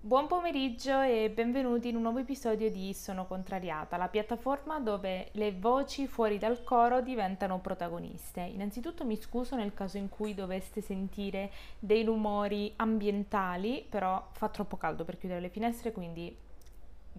[0.00, 5.50] Buon pomeriggio e benvenuti in un nuovo episodio di Sono Contrariata, la piattaforma dove le
[5.50, 8.42] voci fuori dal coro diventano protagoniste.
[8.42, 11.50] Innanzitutto mi scuso nel caso in cui doveste sentire
[11.80, 16.46] dei rumori ambientali, però fa troppo caldo per chiudere le finestre, quindi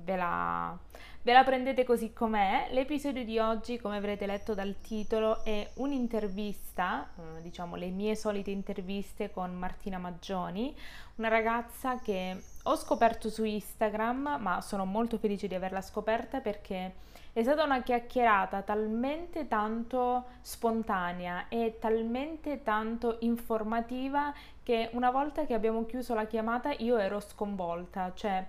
[0.03, 0.77] ve la,
[1.21, 2.67] ve la prendete così com'è.
[2.71, 8.51] L'episodio di oggi, come avrete letto dal titolo, è un'intervista, eh, diciamo le mie solite
[8.51, 10.75] interviste con Martina Maggioni,
[11.15, 17.07] una ragazza che ho scoperto su Instagram, ma sono molto felice di averla scoperta perché
[17.31, 25.53] è stata una chiacchierata talmente tanto spontanea e talmente tanto informativa che una volta che
[25.53, 28.45] abbiamo chiuso la chiamata io ero sconvolta, cioè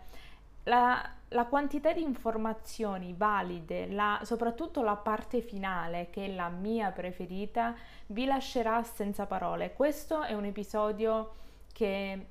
[0.71, 6.91] la, la quantità di informazioni valide, la, soprattutto la parte finale, che è la mia
[6.93, 7.75] preferita,
[8.07, 9.73] vi lascerà senza parole.
[9.73, 11.33] Questo è un episodio
[11.73, 12.27] che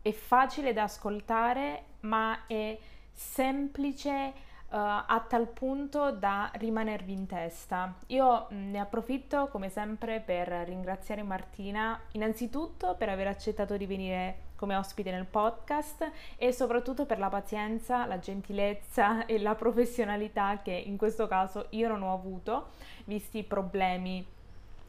[0.00, 2.76] è facile da ascoltare, ma è
[3.12, 7.94] semplice Uh, a tal punto da rimanervi in testa.
[8.06, 14.36] Io mh, ne approfitto come sempre per ringraziare Martina innanzitutto per aver accettato di venire
[14.62, 20.70] come ospite nel podcast e soprattutto per la pazienza, la gentilezza e la professionalità che
[20.70, 22.68] in questo caso io non ho avuto,
[23.06, 24.24] visti i problemi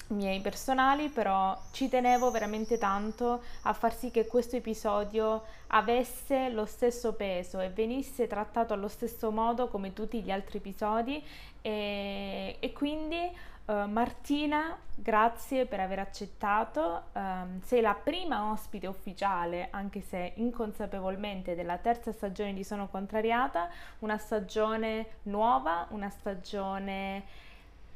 [0.09, 6.65] miei personali, però ci tenevo veramente tanto a far sì che questo episodio avesse lo
[6.65, 11.23] stesso peso e venisse trattato allo stesso modo come tutti gli altri episodi.
[11.61, 13.27] E, e quindi
[13.65, 17.03] Uh, Martina, grazie per aver accettato.
[17.13, 23.69] Um, sei la prima ospite ufficiale, anche se inconsapevolmente, della terza stagione di Sono Contrariata,
[23.99, 27.23] una stagione nuova, una stagione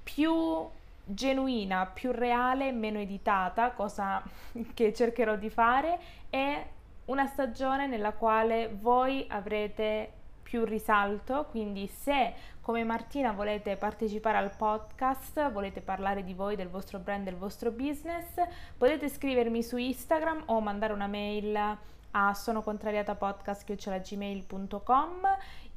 [0.03, 0.65] più
[1.03, 4.23] genuina, più reale, meno editata, cosa
[4.73, 6.65] che cercherò di fare, e
[7.05, 10.11] una stagione nella quale voi avrete
[10.47, 16.69] più risalto, quindi se come Martina volete partecipare al podcast, volete parlare di voi, del
[16.69, 18.29] vostro brand, del vostro business,
[18.77, 21.77] potete scrivermi su Instagram o mandare una mail
[22.11, 25.21] a sonocontrariatapodcast.gmail.com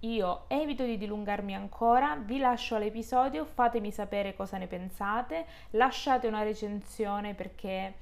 [0.03, 6.45] io evito di dilungarmi ancora, vi lascio all'episodio, fatemi sapere cosa ne pensate, lasciate una
[6.45, 7.95] recensione perché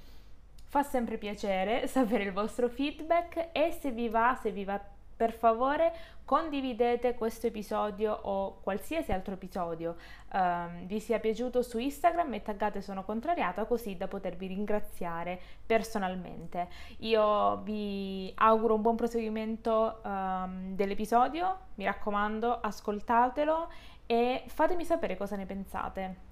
[0.67, 4.79] fa sempre piacere sapere il vostro feedback e se vi va, se vi va
[5.19, 5.93] per favore
[6.25, 9.97] condividete questo episodio o qualsiasi altro episodio
[10.33, 16.69] um, vi sia piaciuto su Instagram e taggate sono contrariata così da potervi ringraziare personalmente.
[16.99, 23.69] Io vi auguro un buon proseguimento um, dell'episodio, mi raccomando ascoltatelo
[24.07, 26.28] e fatemi sapere cosa ne pensate.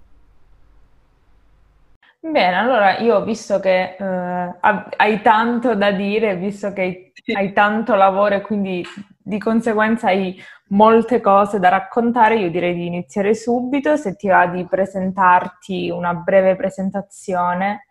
[2.19, 4.55] Bene, allora io visto che eh,
[4.97, 8.83] hai tanto da dire, visto che hai tanto lavoro e quindi
[9.17, 10.35] di conseguenza hai
[10.69, 16.13] molte cose da raccontare, io direi di iniziare subito, se ti va di presentarti una
[16.15, 17.87] breve presentazione.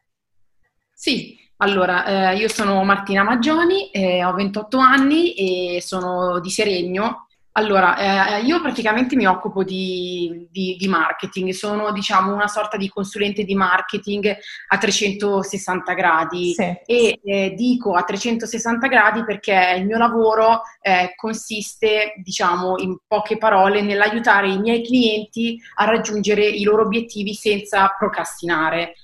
[0.92, 7.25] Sì, allora eh, io sono Martina Maggioni, eh, ho 28 anni e sono di Seregno,
[7.56, 12.90] allora, eh, io praticamente mi occupo di, di, di, marketing, sono diciamo una sorta di
[12.90, 14.36] consulente di marketing
[14.68, 16.62] a 360 gradi sì.
[16.84, 23.38] e eh, dico a 360 gradi perché il mio lavoro eh, consiste, diciamo in poche
[23.38, 28.96] parole, nell'aiutare i miei clienti a raggiungere i loro obiettivi senza procrastinare.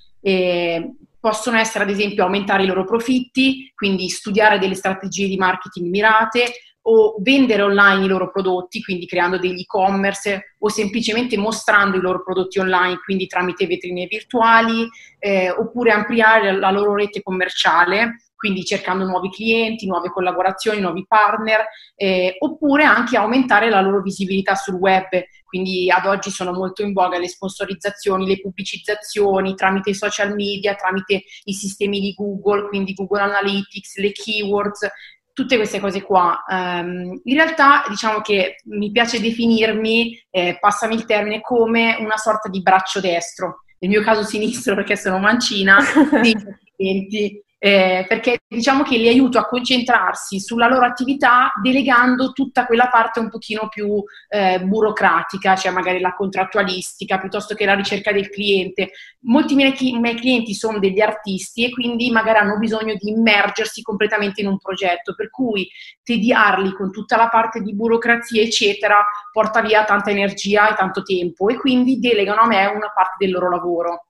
[1.19, 6.53] possono essere ad esempio aumentare i loro profitti, quindi studiare delle strategie di marketing mirate,
[6.83, 12.23] o vendere online i loro prodotti, quindi creando degli e-commerce o semplicemente mostrando i loro
[12.23, 14.89] prodotti online, quindi tramite vetrine virtuali,
[15.19, 21.65] eh, oppure ampliare la loro rete commerciale, quindi cercando nuovi clienti, nuove collaborazioni, nuovi partner,
[21.95, 25.07] eh, oppure anche aumentare la loro visibilità sul web.
[25.45, 30.75] Quindi ad oggi sono molto in voga le sponsorizzazioni, le pubblicizzazioni tramite i social media,
[30.75, 34.89] tramite i sistemi di Google, quindi Google Analytics, le keywords,
[35.33, 36.45] tutte queste cose qua.
[36.47, 42.49] Um, in realtà diciamo che mi piace definirmi, eh, passami il termine, come una sorta
[42.49, 45.79] di braccio destro, nel mio caso sinistro perché sono mancina,
[46.23, 46.37] di
[46.77, 52.89] clienti eh, perché diciamo che li aiuto a concentrarsi sulla loro attività delegando tutta quella
[52.89, 58.31] parte un pochino più eh, burocratica, cioè magari la contrattualistica piuttosto che la ricerca del
[58.31, 58.91] cliente.
[59.27, 64.41] Molti miei, miei clienti sono degli artisti e quindi magari hanno bisogno di immergersi completamente
[64.41, 65.69] in un progetto, per cui
[66.03, 71.49] tediarli con tutta la parte di burocrazia, eccetera, porta via tanta energia e tanto tempo
[71.49, 74.07] e quindi delegano a me una parte del loro lavoro.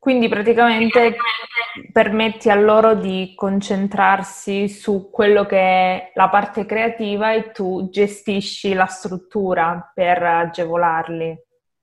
[0.00, 1.14] Quindi praticamente
[1.92, 8.72] permetti a loro di concentrarsi su quello che è la parte creativa e tu gestisci
[8.72, 11.38] la struttura per agevolarli.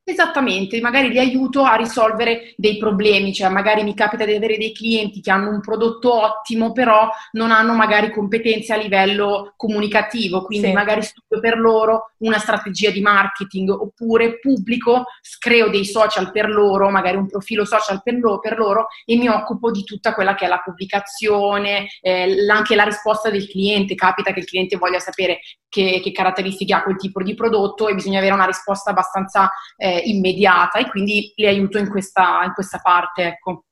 [0.10, 4.72] Esattamente, magari li aiuto a risolvere dei problemi, cioè magari mi capita di avere dei
[4.72, 10.68] clienti che hanno un prodotto ottimo, però non hanno magari competenze a livello comunicativo, quindi
[10.68, 10.74] sì.
[10.74, 15.08] magari studio per loro una strategia di marketing oppure pubblico,
[15.40, 19.28] creo dei social per loro, magari un profilo social per loro, per loro e mi
[19.28, 24.32] occupo di tutta quella che è la pubblicazione, eh, anche la risposta del cliente, capita
[24.32, 28.20] che il cliente voglia sapere che, che caratteristiche ha quel tipo di prodotto e bisogna
[28.20, 29.52] avere una risposta abbastanza...
[29.76, 33.24] Eh, immediata e quindi li aiuto in questa, in questa parte.
[33.24, 33.64] Ecco.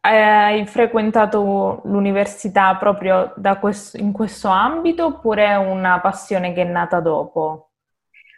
[0.00, 7.00] Hai frequentato l'università proprio questo, in questo ambito oppure è una passione che è nata
[7.00, 7.70] dopo?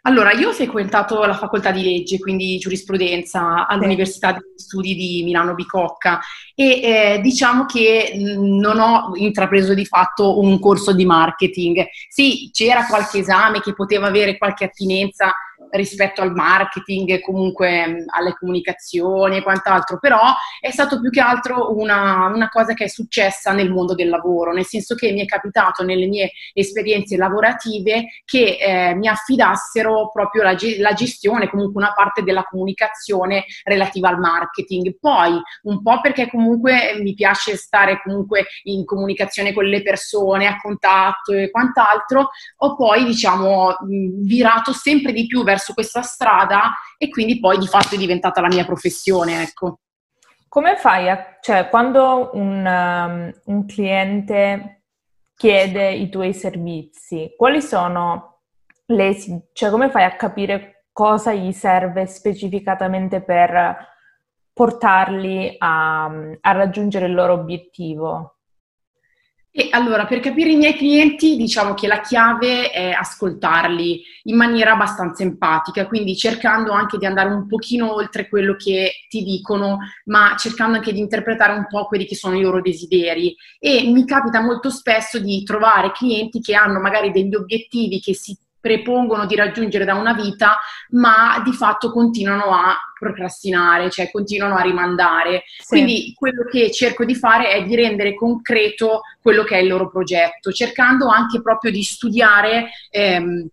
[0.03, 5.53] Allora, io ho frequentato la facoltà di legge, quindi giurisprudenza, all'Università degli Studi di Milano
[5.53, 6.19] Bicocca
[6.59, 11.85] e eh, diciamo che non ho intrapreso di fatto un corso di marketing.
[12.09, 15.33] Sì, c'era qualche esame che poteva avere qualche attinenza
[15.71, 20.19] rispetto al marketing, comunque alle comunicazioni e quant'altro, però
[20.59, 24.51] è stato più che altro una, una, cosa che è successa nel mondo del lavoro,
[24.51, 30.43] nel senso che mi è capitato nelle mie esperienze lavorative che eh, mi affidassero proprio
[30.43, 34.97] la, la, gestione, comunque una parte della comunicazione relativa al marketing.
[34.99, 40.57] Poi un po' perché comunque mi piace stare comunque in comunicazione con le persone, a
[40.57, 43.75] contatto e quant'altro, ho poi diciamo
[44.23, 48.47] virato sempre di più verso questa strada e quindi poi di fatto è diventata la
[48.47, 49.79] mia professione, ecco.
[50.47, 54.83] Come fai a, cioè, quando un, um, un cliente
[55.35, 58.41] chiede i tuoi servizi, quali sono
[58.87, 59.15] le,
[59.53, 63.87] cioè come fai a capire cosa gli serve specificatamente per
[64.59, 66.03] portarli a,
[66.41, 68.39] a raggiungere il loro obiettivo?
[69.49, 74.73] E allora, per capire i miei clienti, diciamo che la chiave è ascoltarli in maniera
[74.73, 80.35] abbastanza empatica, quindi cercando anche di andare un pochino oltre quello che ti dicono, ma
[80.37, 83.33] cercando anche di interpretare un po' quelli che sono i loro desideri.
[83.57, 88.37] E mi capita molto spesso di trovare clienti che hanno magari degli obiettivi che si
[88.59, 90.57] prepongono di raggiungere da una vita,
[90.89, 95.43] ma di fatto continuano a procrastinare, cioè continuano a rimandare.
[95.57, 95.67] Sì.
[95.67, 99.89] Quindi quello che cerco di fare è di rendere concreto quello che è il loro
[99.89, 103.47] progetto, cercando anche proprio di studiare ehm,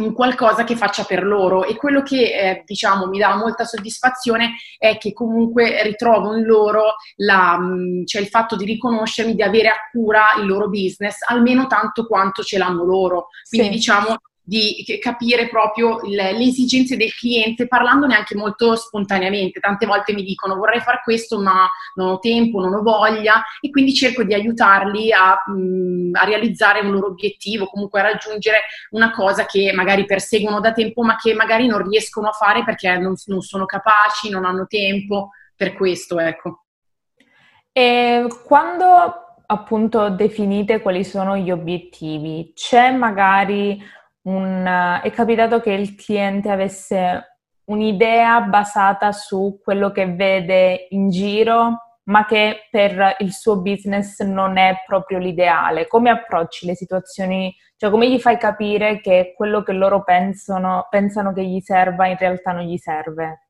[0.00, 4.54] un qualcosa che faccia per loro e quello che eh, diciamo mi dà molta soddisfazione
[4.78, 9.68] è che comunque ritrovo in loro la, mm, cioè il fatto di riconoscermi, di avere
[9.68, 13.28] a cura il loro business almeno tanto quanto ce l'hanno loro.
[13.48, 13.74] Quindi sì.
[13.74, 19.60] diciamo di capire proprio le, esigenze del cliente parlandone anche molto spontaneamente.
[19.60, 23.70] Tante volte mi dicono vorrei fare questo ma non ho tempo, non ho voglia e
[23.70, 29.12] quindi cerco di aiutarli a, mm, a realizzare un loro obiettivo, comunque a raggiungere una
[29.12, 33.14] cosa che magari perseguono da tempo ma che magari non riescono a fare perché non,
[33.26, 36.64] non sono capaci, non hanno tempo per questo, ecco.
[37.72, 43.80] E quando appunto definite quali sono gli obiettivi, c'è magari
[44.22, 51.98] un, è capitato che il cliente avesse un'idea basata su quello che vede in giro,
[52.04, 55.86] ma che per il suo business non è proprio l'ideale.
[55.86, 61.32] Come approcci le situazioni, cioè come gli fai capire che quello che loro pensano, pensano
[61.32, 63.46] che gli serva in realtà non gli serve?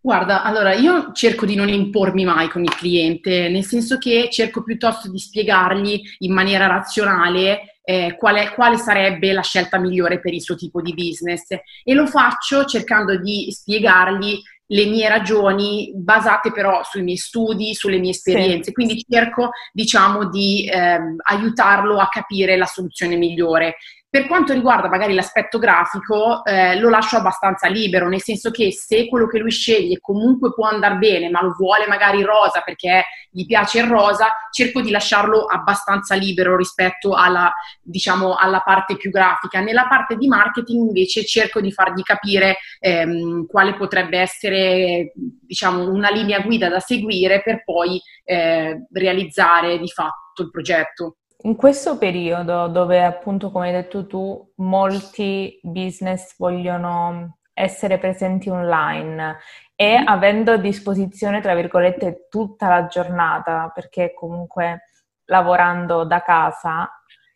[0.00, 4.62] Guarda, allora io cerco di non impormi mai con il cliente, nel senso che cerco
[4.62, 10.42] piuttosto di spiegargli in maniera razionale eh, quale, quale, sarebbe la scelta migliore per il
[10.42, 16.82] suo tipo di business e lo faccio cercando di spiegargli le mie ragioni basate però
[16.82, 18.72] sui miei studi, sulle mie esperienze, sì.
[18.72, 23.76] quindi cerco diciamo di eh, aiutarlo a capire la soluzione migliore.
[24.16, 29.08] Per quanto riguarda magari l'aspetto grafico, eh, lo lascio abbastanza libero, nel senso che se
[29.08, 33.44] quello che lui sceglie comunque può andare bene, ma lo vuole magari rosa perché gli
[33.44, 39.60] piace il rosa, cerco di lasciarlo abbastanza libero rispetto alla, diciamo, alla parte più grafica.
[39.60, 46.08] Nella parte di marketing invece cerco di fargli capire ehm, quale potrebbe essere diciamo, una
[46.08, 51.16] linea guida da seguire per poi eh, realizzare di fatto il progetto.
[51.46, 59.36] In questo periodo dove appunto, come hai detto tu, molti business vogliono essere presenti online
[59.76, 60.08] e mm.
[60.08, 64.88] avendo a disposizione, tra virgolette, tutta la giornata, perché comunque
[65.26, 66.90] lavorando da casa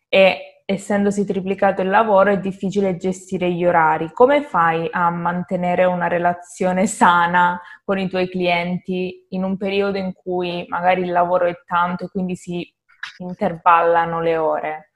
[0.09, 4.11] è essendosi triplicato il lavoro, è difficile gestire gli orari.
[4.11, 10.11] Come fai a mantenere una relazione sana con i tuoi clienti in un periodo in
[10.11, 12.69] cui magari il lavoro è tanto e quindi si
[13.17, 14.91] intervallano le ore?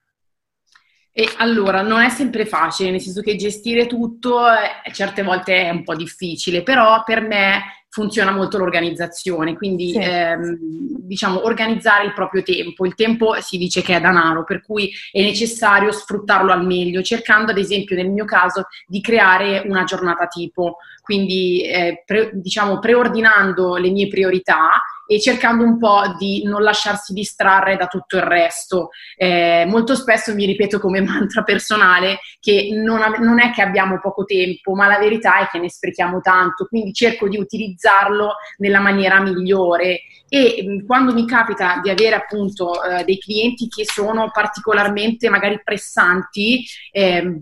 [1.17, 5.69] E allora, non è sempre facile, nel senso che gestire tutto eh, certe volte è
[5.69, 9.99] un po' difficile, però per me funziona molto l'organizzazione, quindi sì.
[9.99, 12.85] ehm, diciamo organizzare il proprio tempo.
[12.85, 17.51] Il tempo si dice che è denaro, per cui è necessario sfruttarlo al meglio, cercando
[17.51, 23.77] ad esempio nel mio caso di creare una giornata tipo, quindi eh, pre, diciamo preordinando
[23.77, 28.89] le mie priorità e cercando un po' di non lasciarsi distrarre da tutto il resto.
[29.15, 34.23] Eh, molto spesso mi ripeto come mantra personale che non, non, è che abbiamo poco
[34.23, 39.21] tempo, ma la verità è che ne sprechiamo tanto, quindi cerco di utilizzarlo nella maniera
[39.21, 45.29] migliore e mm, quando mi capita di avere appunto eh, dei clienti che sono particolarmente
[45.29, 47.41] magari pressanti, eh,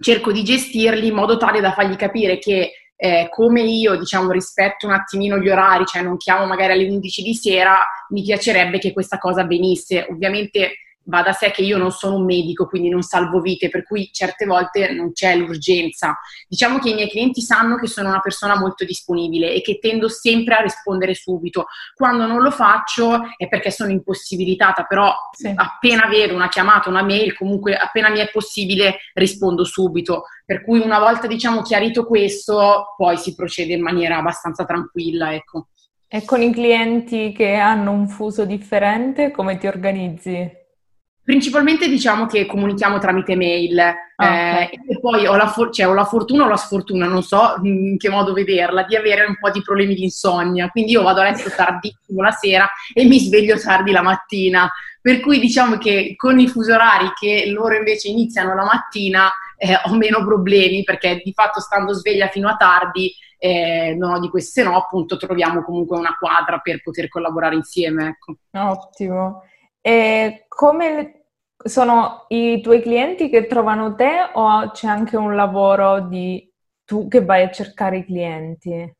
[0.00, 4.86] cerco di gestirli in modo tale da fargli capire che eh, come io diciamo rispetto
[4.86, 7.78] un attimino gli orari, cioè non chiamo magari alle 11 di sera,
[8.10, 10.06] mi piacerebbe che questa cosa avvenisse.
[10.10, 10.72] Ovviamente
[11.04, 14.10] va da sé che io non sono un medico, quindi non salvo vite, per cui
[14.12, 16.18] certe volte non c'è l'urgenza.
[16.46, 20.08] Diciamo che i miei clienti sanno che sono una persona molto disponibile e che tendo
[20.08, 21.66] sempre a rispondere subito.
[21.94, 25.52] Quando non lo faccio è perché sono impossibilitata, però sì.
[25.54, 30.24] appena vedo una chiamata, una mail, comunque appena mi è possibile rispondo subito.
[30.44, 35.68] Per cui una volta diciamo chiarito questo, poi si procede in maniera abbastanza tranquilla, ecco.
[36.12, 40.58] E con i clienti che hanno un fuso differente, come ti organizzi?
[41.22, 44.64] Principalmente diciamo che comunichiamo tramite mail ah, okay.
[44.64, 47.56] eh, e poi ho la, for- cioè, ho la, fortuna o la sfortuna, non so
[47.62, 50.68] in che modo vederla, di avere un po' di problemi di insonnia.
[50.70, 54.70] Quindi io vado a letto tardissimo la sera e mi sveglio tardi la mattina.
[55.02, 59.78] Per cui diciamo che con i fusi orari che loro invece iniziano la mattina eh,
[59.84, 64.28] ho meno problemi perché di fatto stando sveglia fino a tardi eh, non ho di
[64.28, 68.08] queste, se no appunto troviamo comunque una quadra per poter collaborare insieme.
[68.08, 68.36] Ecco.
[68.52, 69.44] Ottimo.
[69.82, 71.26] E come
[71.64, 76.50] sono i tuoi clienti che trovano te o c'è anche un lavoro di
[76.84, 78.94] tu che vai a cercare i clienti?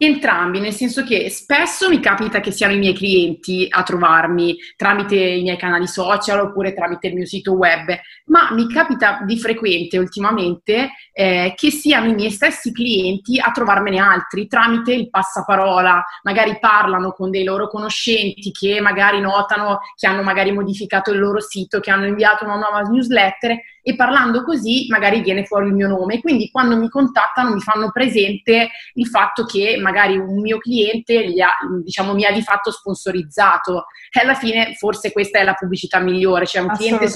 [0.00, 5.16] Entrambi, nel senso che spesso mi capita che siano i miei clienti a trovarmi tramite
[5.16, 9.98] i miei canali social oppure tramite il mio sito web, ma mi capita di frequente
[9.98, 16.58] ultimamente eh, che siano i miei stessi clienti a trovarmene altri tramite il passaparola, magari
[16.60, 21.80] parlano con dei loro conoscenti che magari notano che hanno magari modificato il loro sito,
[21.80, 26.20] che hanno inviato una nuova newsletter e parlando così magari viene fuori il mio nome.
[26.20, 31.52] Quindi quando mi contattano mi fanno presente il fatto che magari un mio cliente ha,
[31.82, 33.86] diciamo, mi ha di fatto sponsorizzato.
[34.10, 37.06] E alla fine forse questa è la pubblicità migliore, cioè un cliente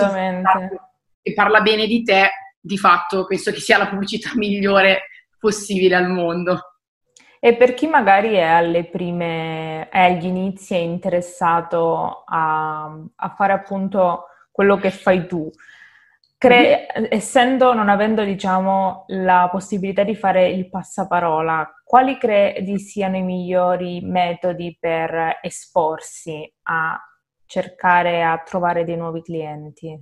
[1.23, 6.09] che parla bene di te, di fatto penso che sia la pubblicità migliore possibile al
[6.09, 6.67] mondo.
[7.45, 12.85] E per chi magari è alle prime, è agli inizi, è interessato a,
[13.17, 15.51] a fare appunto quello che fai tu,
[16.43, 23.23] Cre- essendo, non avendo, diciamo, la possibilità di fare il passaparola, quali credi siano i
[23.23, 27.01] migliori metodi per esporsi a
[27.47, 29.97] cercare a trovare dei nuovi clienti?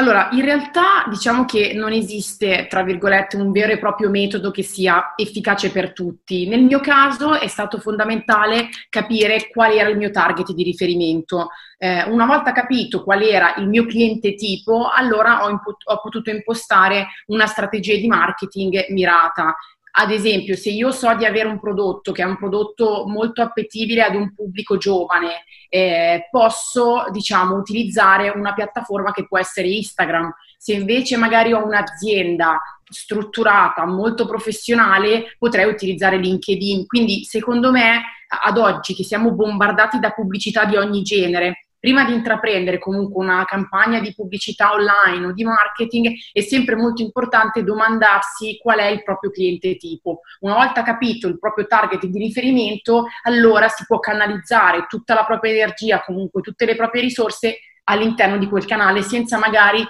[0.00, 4.62] Allora, in realtà diciamo che non esiste, tra virgolette, un vero e proprio metodo che
[4.62, 6.48] sia efficace per tutti.
[6.48, 11.48] Nel mio caso è stato fondamentale capire qual era il mio target di riferimento.
[11.76, 16.30] Eh, una volta capito qual era il mio cliente tipo, allora ho, impo- ho potuto
[16.30, 19.54] impostare una strategia di marketing mirata
[19.92, 24.02] ad esempio, se io so di avere un prodotto che è un prodotto molto appetibile
[24.02, 30.32] ad un pubblico giovane, eh, posso, diciamo, utilizzare una piattaforma che può essere Instagram.
[30.56, 36.86] Se invece magari ho un'azienda strutturata, molto professionale, potrei utilizzare LinkedIn.
[36.86, 42.12] Quindi, secondo me, ad oggi che siamo bombardati da pubblicità di ogni genere, prima di
[42.12, 48.58] intraprendere comunque una campagna di pubblicità online o di marketing, è sempre molto importante domandarsi
[48.62, 50.20] qual è il proprio cliente tipo.
[50.40, 55.52] Una volta capito il proprio target di riferimento, allora si può canalizzare tutta la propria
[55.52, 59.84] energia, comunque tutte le proprie risorse all'interno di quel canale senza magari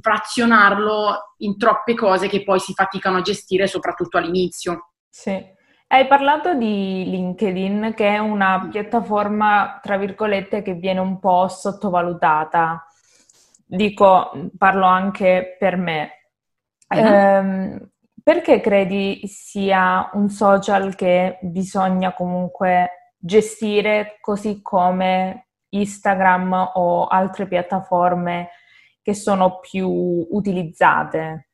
[0.00, 4.92] frazionarlo in troppe cose che poi si faticano a gestire, soprattutto all'inizio.
[5.10, 5.60] Sì.
[5.92, 12.86] Hai parlato di LinkedIn, che è una piattaforma, tra virgolette, che viene un po' sottovalutata.
[13.66, 16.10] Dico, parlo anche per me.
[16.88, 16.98] Uh-huh.
[16.98, 17.90] Ehm,
[18.22, 28.48] perché credi sia un social che bisogna comunque gestire così come Instagram o altre piattaforme
[29.02, 31.48] che sono più utilizzate?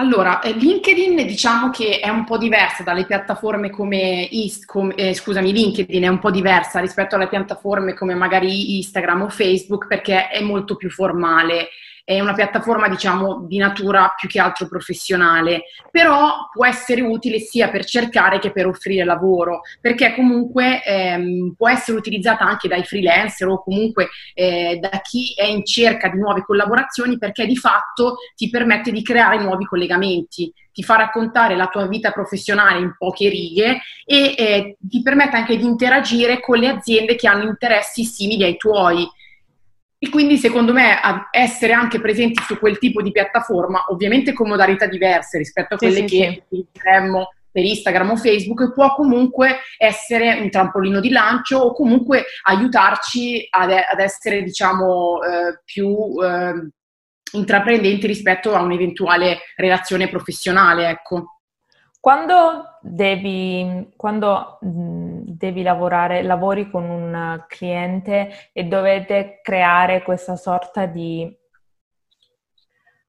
[0.00, 4.28] Allora, eh, LinkedIn diciamo che è un po' diversa dalle piattaforme come,
[4.64, 9.28] come eh, scusami, LinkedIn è un po' diversa rispetto alle piattaforme come magari Instagram o
[9.28, 11.70] Facebook perché è molto più formale
[12.08, 17.68] è una piattaforma diciamo di natura più che altro professionale, però può essere utile sia
[17.68, 23.48] per cercare che per offrire lavoro, perché comunque ehm, può essere utilizzata anche dai freelancer
[23.48, 28.48] o comunque eh, da chi è in cerca di nuove collaborazioni perché di fatto ti
[28.48, 33.80] permette di creare nuovi collegamenti ti fa raccontare la tua vita professionale in poche righe
[34.04, 38.56] e eh, ti permette anche di interagire con le aziende che hanno interessi simili ai
[38.56, 39.04] tuoi.
[40.00, 41.00] E quindi secondo me
[41.32, 46.06] essere anche presenti su quel tipo di piattaforma, ovviamente con modalità diverse rispetto a quelle
[46.06, 46.66] sì, che sì.
[46.72, 53.72] per Instagram o Facebook, può comunque essere un trampolino di lancio o comunque aiutarci ad,
[53.72, 56.68] ad essere diciamo eh, più eh,
[57.32, 60.90] intraprendenti rispetto a un'eventuale relazione professionale.
[60.90, 61.40] Ecco.
[61.98, 64.60] Quando devi, quando
[65.38, 71.32] devi lavorare, lavori con un cliente e dovete creare questa sorta di,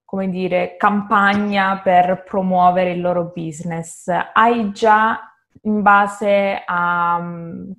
[0.05, 5.19] come dire, campagna per promuovere il loro business, hai già
[5.63, 7.19] in base a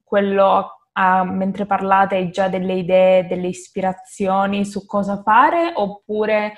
[0.05, 6.55] quello a, mentre parlate hai già delle idee, delle ispirazioni su cosa fare oppure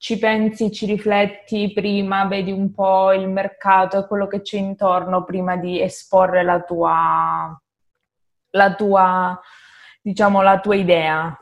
[0.00, 5.24] ci pensi, ci rifletti prima, vedi un po' il mercato e quello che c'è intorno
[5.24, 7.62] prima di esporre la tua,
[8.52, 9.38] la tua,
[10.00, 11.38] diciamo, la tua idea?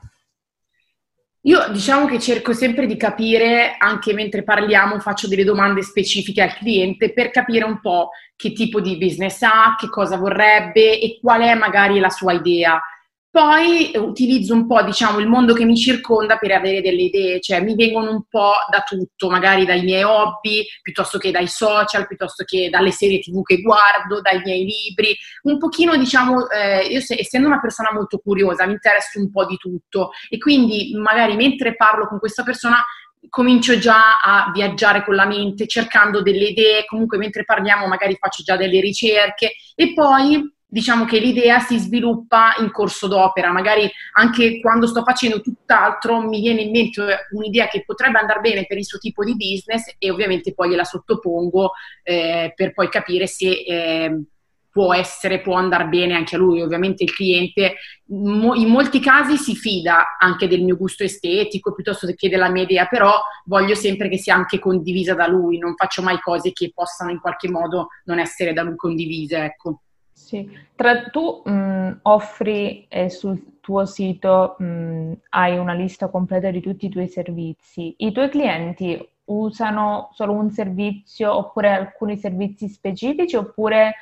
[1.43, 6.55] Io diciamo che cerco sempre di capire, anche mentre parliamo, faccio delle domande specifiche al
[6.55, 11.43] cliente per capire un po' che tipo di business ha, che cosa vorrebbe e qual
[11.43, 12.83] è magari la sua idea.
[13.31, 17.61] Poi utilizzo un po', diciamo, il mondo che mi circonda per avere delle idee, cioè
[17.61, 22.45] mi vengono un po' da tutto, magari dai miei hobby, piuttosto che dai social, piuttosto
[22.45, 27.17] che dalle serie tv che guardo, dai miei libri, un pochino, diciamo, eh, io se,
[27.19, 30.11] essendo una persona molto curiosa, mi interesso un po' di tutto.
[30.31, 32.83] E quindi magari mentre parlo con questa persona
[33.29, 38.43] comincio già a viaggiare con la mente, cercando delle idee, comunque mentre parliamo magari faccio
[38.43, 39.53] già delle ricerche.
[39.75, 45.41] E poi diciamo che l'idea si sviluppa in corso d'opera, magari anche quando sto facendo
[45.41, 49.35] tutt'altro mi viene in mente un'idea che potrebbe andare bene per il suo tipo di
[49.35, 54.23] business e ovviamente poi gliela sottopongo eh, per poi capire se eh,
[54.71, 56.61] può essere, può andare bene anche a lui.
[56.61, 57.77] Ovviamente il cliente
[58.07, 62.87] in molti casi si fida anche del mio gusto estetico piuttosto che della mia idea,
[62.87, 63.13] però
[63.47, 67.21] voglio sempre che sia anche condivisa da lui, non faccio mai cose che possano in
[67.21, 69.81] qualche modo non essere da lui condivise, ecco.
[70.19, 76.61] Sì, Tra, tu mh, offri eh, sul tuo sito, mh, hai una lista completa di
[76.61, 77.95] tutti i tuoi servizi.
[77.99, 83.95] I tuoi clienti usano solo un servizio oppure alcuni servizi specifici oppure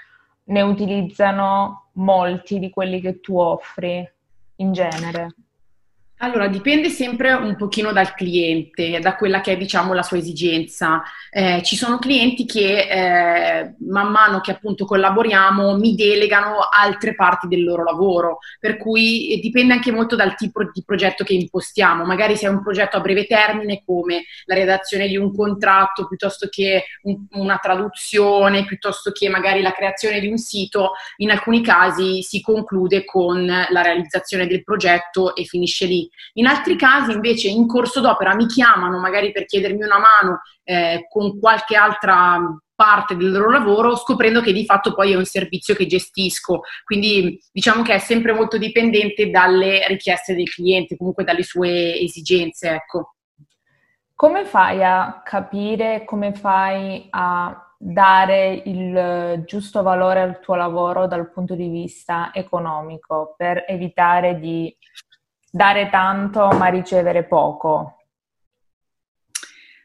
[0.44, 4.08] ne utilizzano molti di quelli che tu offri
[4.56, 5.28] in genere?
[6.20, 11.02] Allora, dipende sempre un pochino dal cliente, da quella che è, diciamo, la sua esigenza.
[11.30, 17.48] Eh, ci sono clienti che eh, man mano che appunto collaboriamo mi delegano altre parti
[17.48, 22.06] del loro lavoro, per cui eh, dipende anche molto dal tipo di progetto che impostiamo.
[22.06, 26.48] Magari se è un progetto a breve termine come la redazione di un contratto, piuttosto
[26.48, 32.22] che un, una traduzione, piuttosto che magari la creazione di un sito, in alcuni casi
[32.22, 37.66] si conclude con la realizzazione del progetto e finisce lì in altri casi invece in
[37.66, 42.38] corso d'opera mi chiamano magari per chiedermi una mano eh, con qualche altra
[42.76, 46.60] parte del loro lavoro, scoprendo che di fatto poi è un servizio che gestisco.
[46.84, 52.68] Quindi diciamo che è sempre molto dipendente dalle richieste del cliente, comunque dalle sue esigenze,
[52.68, 53.14] ecco.
[54.14, 61.30] Come fai a capire, come fai a dare il giusto valore al tuo lavoro dal
[61.30, 64.74] punto di vista economico per evitare di
[65.56, 67.92] dare tanto ma ricevere poco?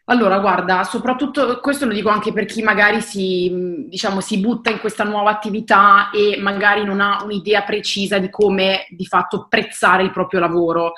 [0.05, 4.79] Allora, guarda, soprattutto questo lo dico anche per chi magari si, diciamo, si butta in
[4.79, 10.11] questa nuova attività e magari non ha un'idea precisa di come di fatto prezzare il
[10.11, 10.93] proprio lavoro.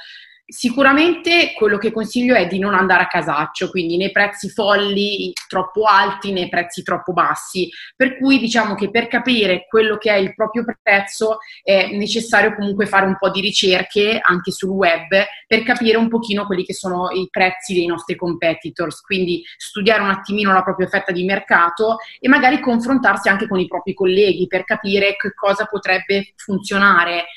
[0.45, 5.83] Sicuramente quello che consiglio è di non andare a casaccio, quindi nei prezzi folli troppo
[5.83, 10.35] alti né prezzi troppo bassi, per cui diciamo che per capire quello che è il
[10.35, 15.07] proprio prezzo è necessario comunque fare un po' di ricerche anche sul web
[15.47, 20.09] per capire un pochino quelli che sono i prezzi dei nostri competitors, quindi studiare un
[20.09, 24.65] attimino la propria fetta di mercato e magari confrontarsi anche con i propri colleghi per
[24.65, 27.27] capire che cosa potrebbe funzionare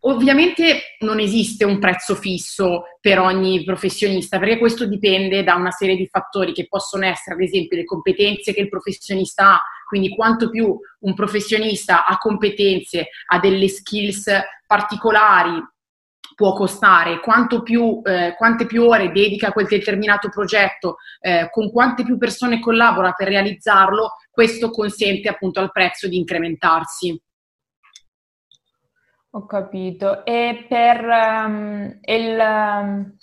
[0.00, 5.96] Ovviamente non esiste un prezzo fisso per ogni professionista, perché questo dipende da una serie
[5.96, 10.50] di fattori che possono essere, ad esempio, le competenze che il professionista ha, quindi quanto
[10.50, 14.30] più un professionista ha competenze, ha delle skills
[14.66, 15.60] particolari,
[16.36, 17.18] può costare,
[17.64, 22.60] più, eh, quante più ore dedica a quel determinato progetto, eh, con quante più persone
[22.60, 27.20] collabora per realizzarlo, questo consente appunto al prezzo di incrementarsi.
[29.32, 30.24] Ho capito.
[30.24, 33.16] E per um, il, um,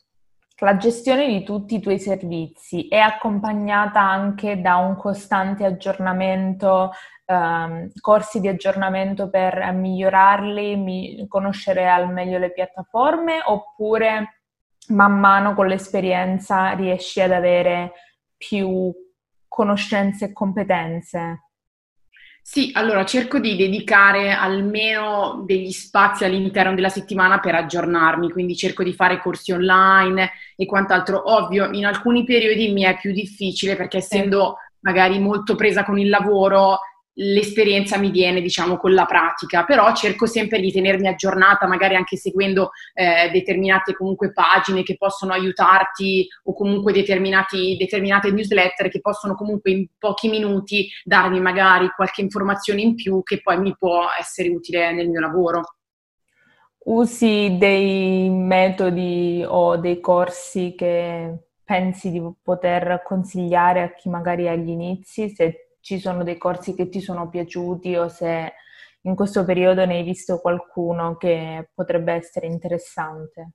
[0.60, 6.92] la gestione di tutti i tuoi servizi è accompagnata anche da un costante aggiornamento,
[7.26, 14.42] um, corsi di aggiornamento per migliorarli, mi- conoscere al meglio le piattaforme oppure
[14.90, 17.94] man mano con l'esperienza riesci ad avere
[18.38, 18.94] più
[19.48, 21.45] conoscenze e competenze?
[22.48, 28.84] Sì, allora cerco di dedicare almeno degli spazi all'interno della settimana per aggiornarmi, quindi cerco
[28.84, 31.34] di fare corsi online e quant'altro.
[31.34, 36.08] Ovvio, in alcuni periodi mi è più difficile perché essendo magari molto presa con il
[36.08, 36.78] lavoro,
[37.16, 42.18] l'esperienza mi viene, diciamo, con la pratica, però cerco sempre di tenermi aggiornata, magari anche
[42.18, 49.72] seguendo eh, determinate comunque pagine che possono aiutarti o comunque determinate newsletter che possono comunque
[49.72, 54.94] in pochi minuti darmi magari qualche informazione in più che poi mi può essere utile
[54.94, 55.62] nel mio lavoro.
[56.86, 64.50] Usi dei metodi o dei corsi che pensi di poter consigliare a chi magari è
[64.50, 68.54] agli inizi, se ci sono dei corsi che ti sono piaciuti o se
[69.02, 73.52] in questo periodo ne hai visto qualcuno che potrebbe essere interessante.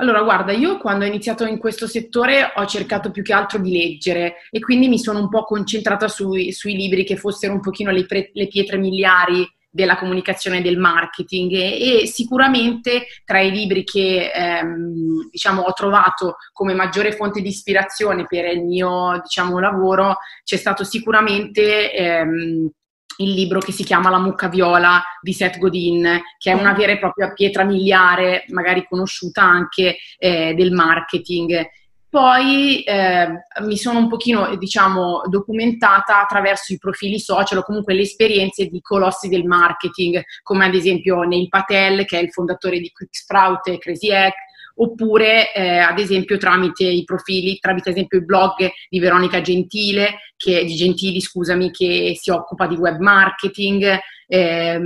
[0.00, 3.70] Allora, guarda, io quando ho iniziato in questo settore ho cercato più che altro di
[3.70, 7.92] leggere e quindi mi sono un po' concentrata sui, sui libri che fossero un pochino
[7.92, 13.50] le, pre, le pietre miliari della comunicazione e del marketing e, e, sicuramente tra i
[13.50, 19.58] libri che ehm, diciamo, ho trovato come maggiore fonte di ispirazione per il mio diciamo,
[19.58, 22.70] lavoro c'è stato sicuramente ehm,
[23.18, 26.92] il libro che si chiama La mucca viola di Seth Godin, che è una vera
[26.92, 31.66] e propria pietra miliare, magari conosciuta anche eh, del marketing.
[32.10, 33.28] Poi eh,
[33.60, 38.80] mi sono un pochino, diciamo, documentata attraverso i profili social o comunque le esperienze di
[38.80, 43.78] colossi del marketing, come ad esempio Neil Patel, che è il fondatore di QuickSprout e
[43.78, 44.32] Crazy Egg,
[44.76, 50.20] oppure eh, ad esempio tramite i profili, tramite ad esempio il blog di Veronica Gentile,
[50.34, 53.98] che, di Gentili, scusami, che si occupa di web marketing.
[54.26, 54.80] Eh,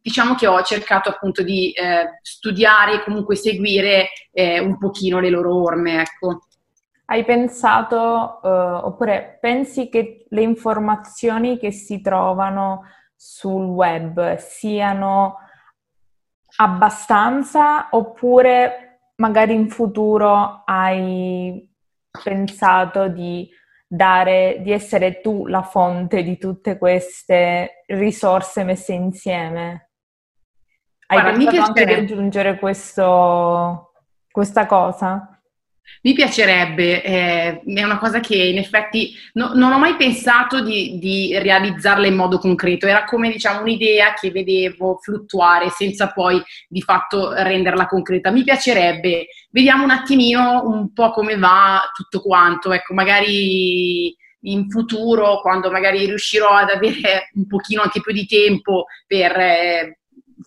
[0.00, 5.28] diciamo che ho cercato appunto di eh, studiare e comunque seguire eh, un pochino le
[5.28, 6.46] loro orme, ecco.
[7.04, 12.84] Hai pensato, uh, oppure pensi che le informazioni che si trovano
[13.14, 15.36] sul web siano
[16.56, 21.68] abbastanza oppure magari in futuro hai
[22.22, 23.48] pensato di
[23.86, 29.90] dare, di essere tu la fonte di tutte queste risorse messe insieme?
[31.06, 33.92] Hai Guarda, pensato anche di aggiungere questo,
[34.30, 35.31] questa cosa?
[36.04, 40.98] Mi piacerebbe, eh, è una cosa che in effetti no, non ho mai pensato di,
[40.98, 46.82] di, realizzarla in modo concreto, era come diciamo un'idea che vedevo fluttuare senza poi di
[46.82, 48.32] fatto renderla concreta.
[48.32, 55.40] Mi piacerebbe, vediamo un attimino un po' come va tutto quanto, ecco, magari in futuro,
[55.40, 59.36] quando magari riuscirò ad avere un pochino anche più di tempo per...
[59.36, 59.96] Eh,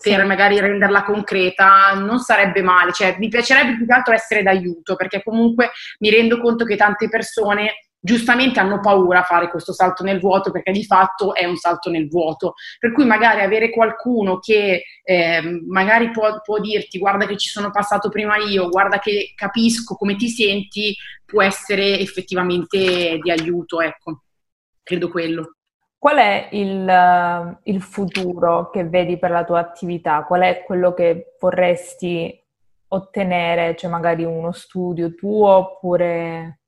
[0.01, 0.25] per sì.
[0.25, 5.23] magari renderla concreta, non sarebbe male, cioè mi piacerebbe più che altro essere d'aiuto, perché
[5.23, 10.19] comunque mi rendo conto che tante persone giustamente hanno paura a fare questo salto nel
[10.19, 12.53] vuoto perché di fatto è un salto nel vuoto.
[12.77, 17.71] Per cui magari avere qualcuno che eh, magari può, può, dirti guarda che ci sono
[17.71, 24.21] passato prima io, guarda che capisco come ti senti, può essere effettivamente di aiuto, ecco,
[24.83, 25.55] credo quello.
[26.05, 30.23] Qual è il, uh, il, futuro che vedi per la tua attività?
[30.23, 32.31] Qual è quello che vorresti
[32.89, 33.75] ottenere?
[33.75, 36.59] Cioè magari uno studio tuo oppure...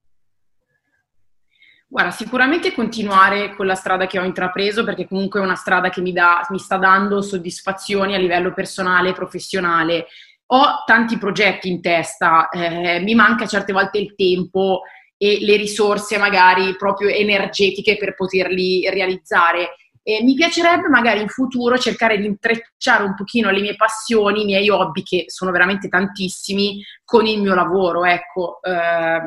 [1.85, 6.01] Guarda, sicuramente continuare con la strada che ho intrapreso perché comunque è una strada che
[6.01, 10.07] mi, dà, mi sta dando soddisfazioni a livello personale e professionale.
[10.47, 14.81] Ho tanti progetti in testa, eh, mi manca certe volte il tempo
[15.17, 19.75] e le risorse magari proprio energetiche per poterli realizzare.
[20.03, 24.45] E mi piacerebbe magari in futuro cercare di intrecciare un pochino le mie passioni, i
[24.45, 29.19] miei hobby, che sono veramente tantissimi, con il mio lavoro, ecco, eh,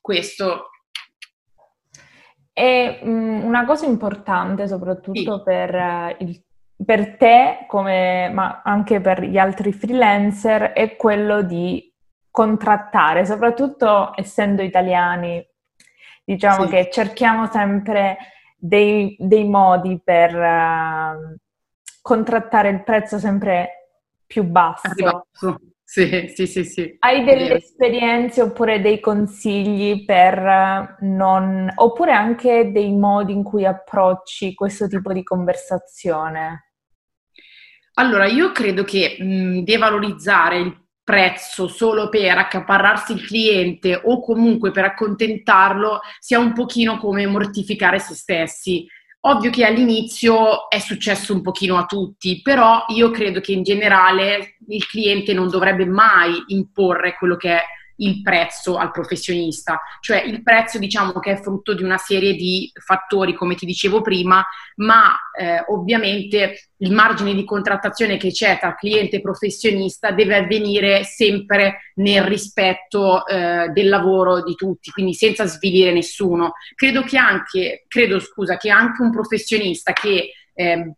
[0.00, 0.70] questo.
[2.52, 5.42] E mh, una cosa importante soprattutto sì.
[5.44, 6.42] per uh, il
[6.84, 11.89] per te, come, ma anche per gli altri freelancer, è quello di
[12.30, 15.44] contrattare, soprattutto essendo italiani.
[16.24, 16.70] Diciamo sì.
[16.70, 18.16] che cerchiamo sempre
[18.56, 21.36] dei, dei modi per uh,
[22.00, 23.88] contrattare il prezzo sempre
[24.26, 24.90] più basso.
[25.82, 26.96] Sì, sì, sì, sì.
[27.00, 31.68] Hai delle esperienze oppure dei consigli per non...
[31.74, 36.74] oppure anche dei modi in cui approcci questo tipo di conversazione?
[37.94, 44.70] Allora, io credo che mh, devalorizzare il prezzo solo per accaparrarsi il cliente o comunque
[44.70, 48.86] per accontentarlo sia un pochino come mortificare se stessi.
[49.22, 54.56] Ovvio che all'inizio è successo un pochino a tutti, però io credo che in generale
[54.68, 57.62] il cliente non dovrebbe mai imporre quello che è
[58.00, 62.70] il prezzo al professionista, cioè il prezzo diciamo che è frutto di una serie di
[62.74, 64.44] fattori come ti dicevo prima,
[64.76, 71.04] ma eh, ovviamente il margine di contrattazione che c'è tra cliente e professionista deve avvenire
[71.04, 76.52] sempre nel rispetto eh, del lavoro di tutti, quindi senza svilire nessuno.
[76.74, 80.94] Credo che anche, credo, scusa, che anche un professionista che eh,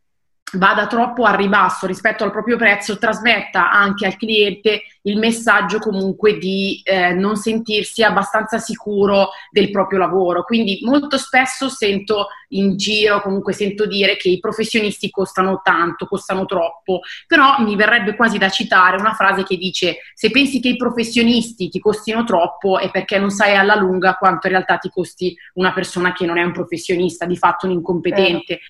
[0.52, 6.38] vada troppo a ribasso rispetto al proprio prezzo, trasmetta anche al cliente il messaggio comunque
[6.38, 10.44] di eh, non sentirsi abbastanza sicuro del proprio lavoro.
[10.44, 16.44] Quindi molto spesso sento in giro, comunque sento dire che i professionisti costano tanto, costano
[16.44, 20.76] troppo, però mi verrebbe quasi da citare una frase che dice se pensi che i
[20.76, 25.36] professionisti ti costino troppo è perché non sai alla lunga quanto in realtà ti costi
[25.54, 28.52] una persona che non è un professionista, di fatto un incompetente.
[28.52, 28.60] Eh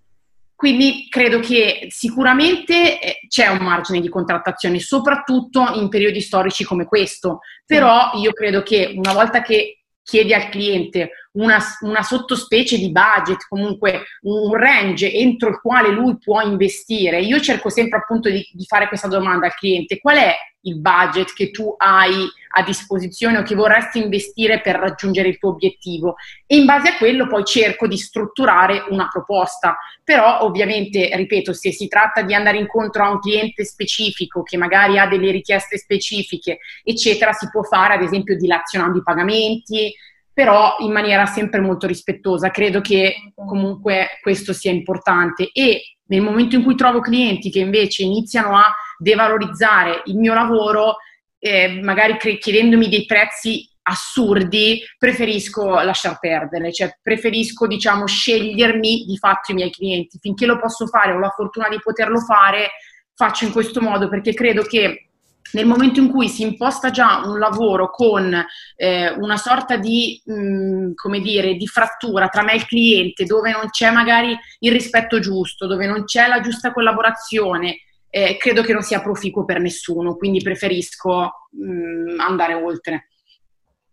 [0.63, 6.85] quindi credo che sicuramente eh, c'è un margine di contrattazione, soprattutto in periodi storici come
[6.85, 12.91] questo, però io credo che una volta che chiedi al cliente una, una, sottospecie di
[12.91, 17.21] budget, comunque un range entro il quale lui può investire.
[17.21, 21.33] Io cerco sempre appunto di, di, fare questa domanda al cliente, qual è il budget
[21.33, 26.17] che tu hai a disposizione o che vorresti investire per raggiungere il tuo obiettivo?
[26.47, 29.77] E in base a quello poi cerco di strutturare una proposta.
[30.05, 34.99] Però ovviamente, ripeto, se si tratta di andare incontro a un cliente specifico che magari
[34.99, 39.95] ha delle richieste specifiche, eccetera, si può fare ad esempio dilazionando i pagamenti,
[40.33, 42.51] però in maniera sempre molto rispettosa.
[42.51, 48.03] Credo che comunque questo sia importante e nel momento in cui trovo clienti che invece
[48.03, 50.97] iniziano a devalorizzare il mio lavoro,
[51.39, 59.17] eh, magari cre- chiedendomi dei prezzi assurdi, preferisco lasciar perdere, cioè preferisco diciamo scegliermi di
[59.17, 60.19] fatto i miei clienti.
[60.21, 62.71] Finché lo posso fare, ho la fortuna di poterlo fare,
[63.15, 65.12] faccio in questo modo perché credo che
[65.53, 68.35] nel momento in cui si imposta già un lavoro con
[68.77, 73.25] eh, una sorta di, mh, mm, come dire, di frattura tra me e il cliente,
[73.25, 77.79] dove non c'è magari il rispetto giusto, dove non c'è la giusta collaborazione,
[78.11, 83.09] eh, credo che non sia proficuo per nessuno, quindi preferisco mh, mm, andare oltre.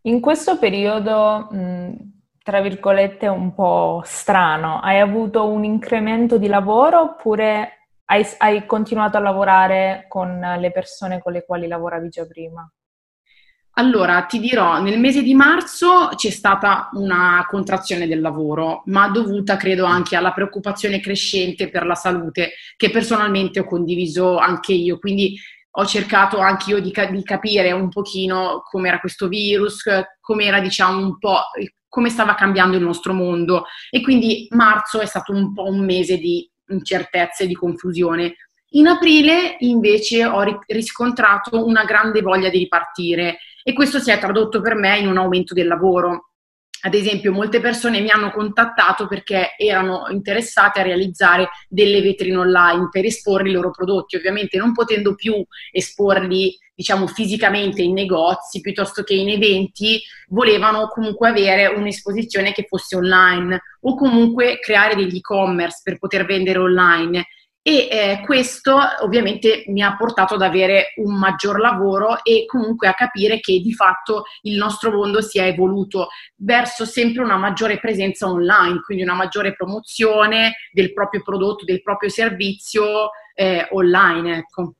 [0.04, 1.94] In questo periodo, mh, mm,
[2.44, 7.79] tra virgolette, un po' strano, hai avuto un incremento di lavoro oppure
[8.12, 12.70] hai, hai continuato a lavorare con le persone con le quali lavoravi già prima?
[13.74, 19.56] Allora, ti dirò, nel mese di marzo c'è stata una contrazione del lavoro, ma dovuta
[19.56, 25.00] credo anche alla preoccupazione crescente per la salute, che personalmente ho condiviso anche io.
[25.00, 25.40] Quindi
[25.72, 29.88] ho cercato anche io di, di capire un pochino com'era questo virus,
[30.20, 31.40] com'era diciamo un po'
[31.88, 33.66] come stava cambiando il nostro mondo.
[33.90, 38.36] E quindi marzo è stato un po' un mese di incertezze, di confusione.
[38.74, 44.62] In aprile invece ho riscontrato una grande voglia di ripartire e questo si è tradotto
[44.62, 46.29] per me in un aumento del lavoro.
[46.82, 52.88] Ad esempio, molte persone mi hanno contattato perché erano interessate a realizzare delle vetrine online
[52.90, 59.04] per esporre i loro prodotti, ovviamente non potendo più esporli diciamo fisicamente in negozi piuttosto
[59.04, 65.82] che in eventi, volevano comunque avere un'esposizione che fosse online o comunque creare degli e-commerce
[65.84, 67.26] per poter vendere online
[67.62, 72.94] e eh, questo ovviamente mi ha portato ad avere un maggior lavoro e comunque a
[72.94, 78.28] capire che di fatto il nostro mondo si è evoluto verso sempre una maggiore presenza
[78.28, 84.38] online, quindi una maggiore promozione del proprio prodotto, del proprio servizio eh, online.
[84.38, 84.76] Ecco.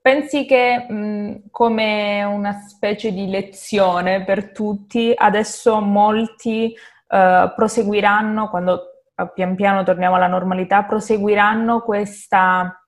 [0.00, 6.74] Pensi che mh, come una specie di lezione per tutti, adesso molti
[7.08, 8.89] uh, proseguiranno quando
[9.28, 12.84] pian piano torniamo alla normalità, proseguiranno questa,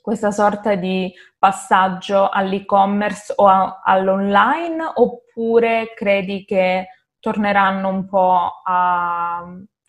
[0.00, 9.44] questa sorta di passaggio all'e-commerce o a, all'online oppure credi che torneranno un po' a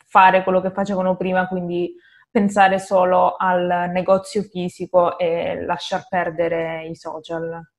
[0.06, 1.93] fare quello che facevano prima, quindi
[2.30, 7.72] pensare solo al negozio fisico e lasciar perdere i social?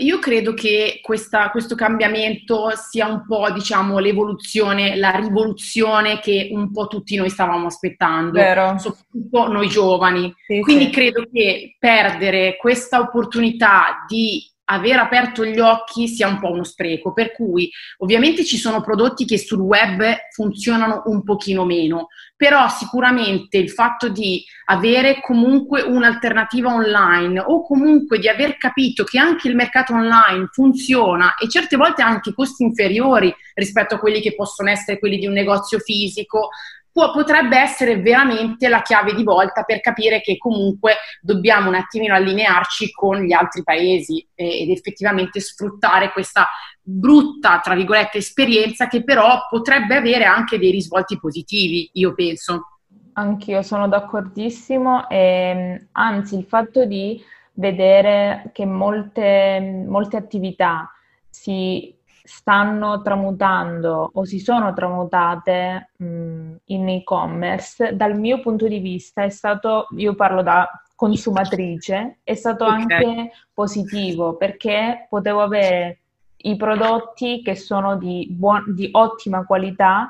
[0.00, 6.70] Io credo che questa, questo cambiamento sia un po', diciamo, l'evoluzione, la rivoluzione che un
[6.72, 8.78] po' tutti noi stavamo aspettando, Vero.
[8.78, 10.34] soprattutto noi giovani.
[10.46, 10.90] Sì, Quindi sì.
[10.90, 17.12] credo che perdere questa opportunità di aver aperto gli occhi sia un po' uno spreco,
[17.12, 20.02] per cui ovviamente ci sono prodotti che sul web
[20.32, 28.18] funzionano un pochino meno, però sicuramente il fatto di avere comunque un'alternativa online o comunque
[28.18, 33.34] di aver capito che anche il mercato online funziona e certe volte anche costi inferiori
[33.54, 36.50] rispetto a quelli che possono essere quelli di un negozio fisico,
[36.92, 42.14] può, potrebbe essere veramente la chiave di volta per capire che comunque dobbiamo un attimino
[42.14, 46.48] allinearci con gli altri paesi eh, ed effettivamente sfruttare questa
[46.82, 52.78] brutta, tra virgolette, esperienza che però potrebbe avere anche dei risvolti positivi, io penso.
[53.12, 57.22] Anch'io sono d'accordissimo e anzi il fatto di
[57.54, 60.90] vedere che molte, molte attività
[61.28, 61.94] si
[62.30, 69.30] stanno tramutando o si sono tramutate mh, in e-commerce, dal mio punto di vista è
[69.30, 72.80] stato, io parlo da consumatrice, è stato okay.
[72.80, 75.98] anche positivo perché potevo avere
[76.42, 80.08] i prodotti che sono di, buon, di ottima qualità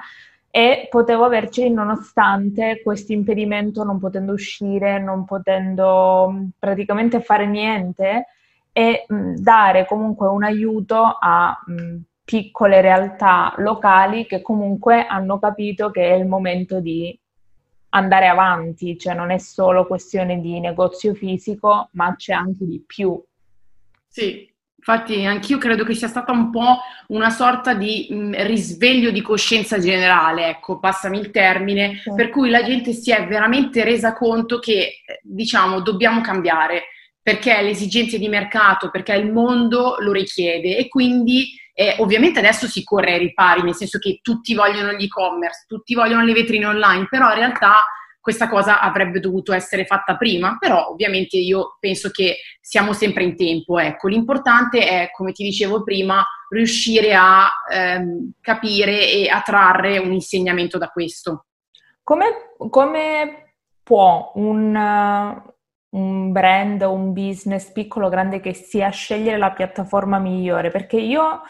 [0.51, 8.27] e potevo averceli nonostante questo impedimento non potendo uscire, non potendo praticamente fare niente
[8.73, 11.97] e mh, dare comunque un aiuto a mh,
[12.31, 17.19] piccole realtà locali che comunque hanno capito che è il momento di
[17.89, 23.21] andare avanti, cioè non è solo questione di negozio fisico, ma c'è anche di più.
[24.07, 29.23] Sì, infatti anch'io credo che sia stata un po' una sorta di mh, risveglio di
[29.23, 32.15] coscienza generale, ecco, passami il termine, sì.
[32.15, 36.85] per cui la gente si è veramente resa conto che, diciamo, dobbiamo cambiare,
[37.21, 42.67] perché le esigenze di mercato, perché il mondo lo richiede e quindi e ovviamente adesso
[42.67, 46.67] si corre ai ripari, nel senso che tutti vogliono gli e-commerce, tutti vogliono le vetrine
[46.67, 47.83] online, però in realtà
[48.21, 53.35] questa cosa avrebbe dovuto essere fatta prima, però ovviamente io penso che siamo sempre in
[53.35, 53.79] tempo.
[53.79, 54.09] Ecco.
[54.09, 60.77] L'importante è, come ti dicevo prima, riuscire a ehm, capire e a trarre un insegnamento
[60.77, 61.47] da questo.
[62.03, 65.43] Come, come può un,
[65.89, 70.69] un brand un business piccolo o grande che sia scegliere la piattaforma migliore?
[70.69, 71.41] Perché io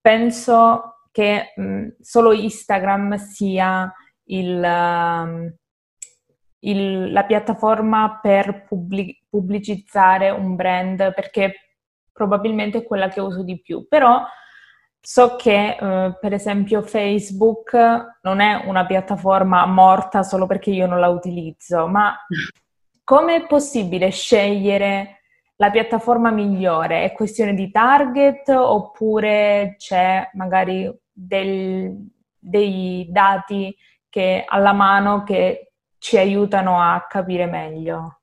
[0.00, 3.92] penso che mh, solo Instagram sia
[4.24, 5.56] il, uh,
[6.60, 11.54] il, la piattaforma per pubblic- pubblicizzare un brand perché
[12.12, 13.86] probabilmente è quella che uso di più.
[13.88, 14.24] Però
[15.00, 17.76] so che uh, per esempio Facebook
[18.22, 22.16] non è una piattaforma morta solo perché io non la utilizzo, ma
[23.04, 25.17] come è possibile scegliere
[25.60, 27.04] la piattaforma migliore?
[27.04, 31.94] È questione di target oppure c'è magari del,
[32.38, 33.76] dei dati
[34.08, 38.17] che, alla mano che ci aiutano a capire meglio?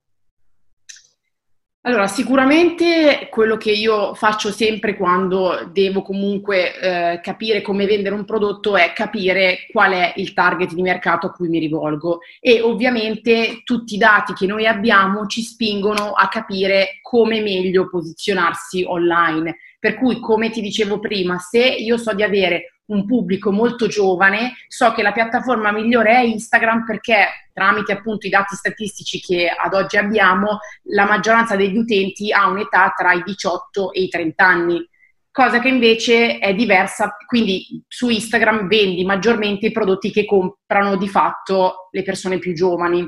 [1.88, 8.26] Allora, sicuramente quello che io faccio sempre quando devo comunque eh, capire come vendere un
[8.26, 13.62] prodotto è capire qual è il target di mercato a cui mi rivolgo e ovviamente
[13.64, 19.58] tutti i dati che noi abbiamo ci spingono a capire come meglio posizionarsi online.
[19.78, 24.54] Per cui, come ti dicevo prima, se io so di avere un pubblico molto giovane,
[24.68, 29.74] so che la piattaforma migliore è Instagram perché tramite appunto i dati statistici che ad
[29.74, 34.90] oggi abbiamo, la maggioranza degli utenti ha un'età tra i 18 e i 30 anni,
[35.32, 41.08] cosa che invece è diversa, quindi su Instagram vendi maggiormente i prodotti che comprano di
[41.08, 43.08] fatto le persone più giovani.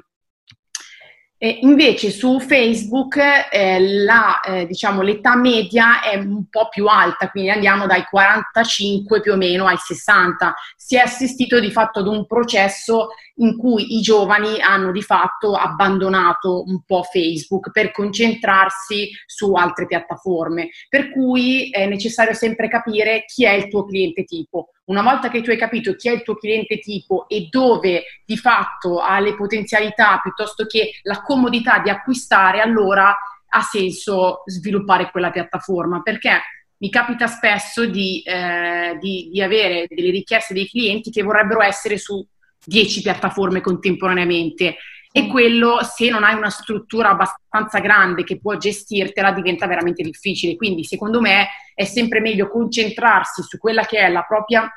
[1.40, 3.18] E invece su Facebook
[3.52, 9.22] eh, la, eh, diciamo, l'età media è un po' più alta, quindi andiamo dai 45
[9.22, 10.56] più o meno ai 60.
[10.76, 15.54] Si è assistito di fatto ad un processo in cui i giovani hanno di fatto
[15.54, 20.70] abbandonato un po' Facebook per concentrarsi su altre piattaforme.
[20.90, 24.70] Per cui è necessario sempre capire chi è il tuo cliente tipo.
[24.86, 28.38] Una volta che tu hai capito chi è il tuo cliente tipo e dove di
[28.38, 33.16] fatto ha le potenzialità piuttosto che la comodità di acquistare, allora
[33.50, 36.42] ha senso sviluppare quella piattaforma perché
[36.80, 41.98] mi capita spesso di, eh, di, di avere delle richieste dei clienti che vorrebbero essere
[41.98, 42.26] su
[42.68, 44.76] 10 piattaforme contemporaneamente
[45.10, 45.30] e mm.
[45.30, 50.58] quello se non hai una struttura abbastanza grande che può gestirtela diventa veramente difficile.
[50.58, 54.70] Quindi secondo me è sempre meglio concentrarsi su quella che è la propria,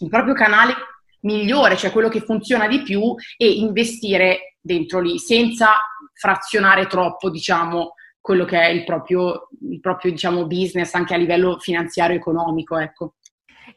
[0.00, 0.74] il proprio canale
[1.20, 5.76] migliore, cioè quello che funziona di più e investire dentro lì, senza
[6.12, 11.58] frazionare troppo, diciamo, quello che è il proprio, il proprio diciamo, business anche a livello
[11.60, 13.14] finanziario e economico, ecco.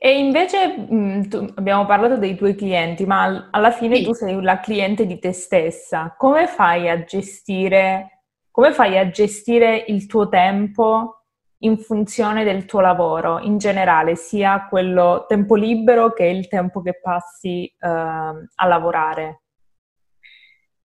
[0.03, 4.03] E invece mh, tu, abbiamo parlato dei tuoi clienti, ma alla fine sì.
[4.03, 6.15] tu sei la cliente di te stessa.
[6.17, 11.25] Come fai a gestire, come fai a gestire il tuo tempo
[11.59, 16.99] in funzione del tuo lavoro in generale, sia quello tempo libero che il tempo che
[16.99, 19.40] passi uh, a lavorare?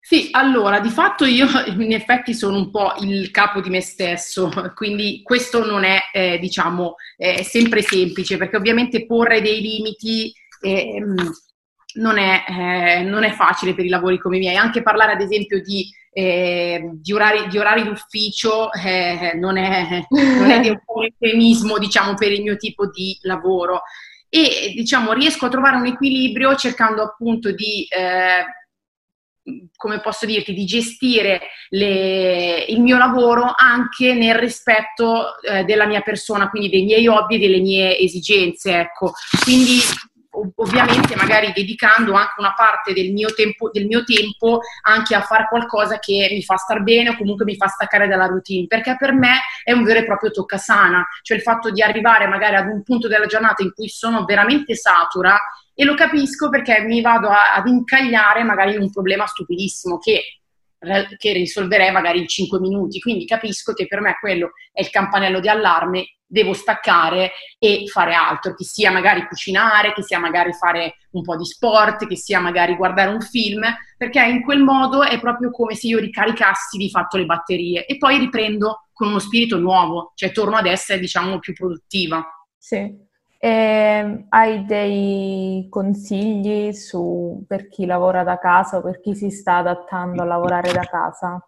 [0.09, 4.53] Sì, allora, di fatto io in effetti sono un po' il capo di me stesso,
[4.77, 11.03] quindi questo non è, eh, diciamo, eh, sempre semplice, perché ovviamente porre dei limiti eh,
[11.95, 14.55] non, è, eh, non, è, facile per i lavori come i miei.
[14.55, 20.51] Anche parlare, ad esempio, di, eh, di, orari, di orari, d'ufficio eh, non è, non
[20.53, 23.81] è un eufemismo, diciamo, per il mio tipo di lavoro.
[24.29, 27.89] E, diciamo, riesco a trovare un equilibrio cercando appunto di
[29.77, 31.41] come posso dirti, di gestire
[31.71, 37.37] le, il mio lavoro anche nel rispetto eh, della mia persona, quindi dei miei hobby
[37.37, 39.13] e delle mie esigenze, ecco.
[39.45, 39.79] Quindi
[40.57, 45.47] ovviamente magari dedicando anche una parte del mio, tempo, del mio tempo anche a fare
[45.49, 49.13] qualcosa che mi fa star bene o comunque mi fa staccare dalla routine, perché per
[49.13, 52.83] me è un vero e proprio toccasana, cioè il fatto di arrivare magari ad un
[52.83, 55.39] punto della giornata in cui sono veramente satura
[55.75, 60.41] e lo capisco perché mi vado a, ad incagliare magari in un problema stupidissimo che,
[61.17, 63.01] che risolverei magari in 5 minuti.
[63.01, 68.15] Quindi capisco che per me quello è il campanello di allarme, devo staccare e fare
[68.15, 72.41] altro, che sia magari cucinare, che sia magari fare un po' di sport, che sia
[72.41, 73.63] magari guardare un film,
[73.97, 77.97] perché in quel modo è proprio come se io ricaricassi di fatto le batterie e
[77.97, 82.25] poi riprendo con uno spirito nuovo, cioè torno ad essere diciamo più produttiva.
[82.59, 83.06] Sì.
[83.39, 89.31] E ehm, hai dei consigli su, per chi lavora da casa o per chi si
[89.31, 91.41] sta adattando a lavorare da casa?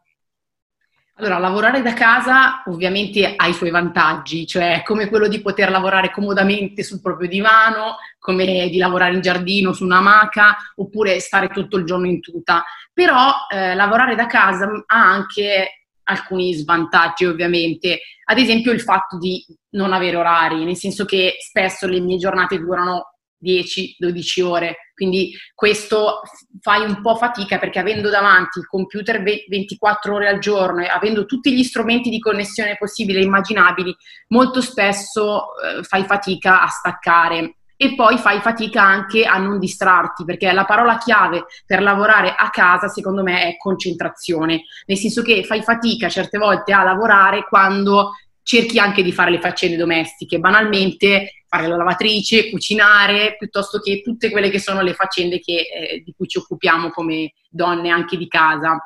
[1.20, 6.12] Allora, lavorare da casa ovviamente ha i suoi vantaggi, cioè come quello di poter lavorare
[6.12, 11.84] comodamente sul proprio divano, come di lavorare in giardino su un'amaca, oppure stare tutto il
[11.84, 12.62] giorno in tuta.
[12.92, 15.77] Però eh, lavorare da casa ha anche
[16.08, 21.86] alcuni svantaggi ovviamente, ad esempio il fatto di non avere orari, nel senso che spesso
[21.86, 26.22] le mie giornate durano 10-12 ore, quindi questo
[26.60, 31.24] fai un po' fatica perché avendo davanti il computer 24 ore al giorno e avendo
[31.24, 33.94] tutti gli strumenti di connessione possibili e immaginabili,
[34.28, 40.24] molto spesso eh, fai fatica a staccare e poi fai fatica anche a non distrarti,
[40.24, 45.44] perché la parola chiave per lavorare a casa secondo me è concentrazione, nel senso che
[45.44, 51.44] fai fatica certe volte a lavorare quando cerchi anche di fare le faccende domestiche, banalmente
[51.46, 56.12] fare la lavatrice, cucinare, piuttosto che tutte quelle che sono le faccende che, eh, di
[56.16, 58.76] cui ci occupiamo come donne anche di casa.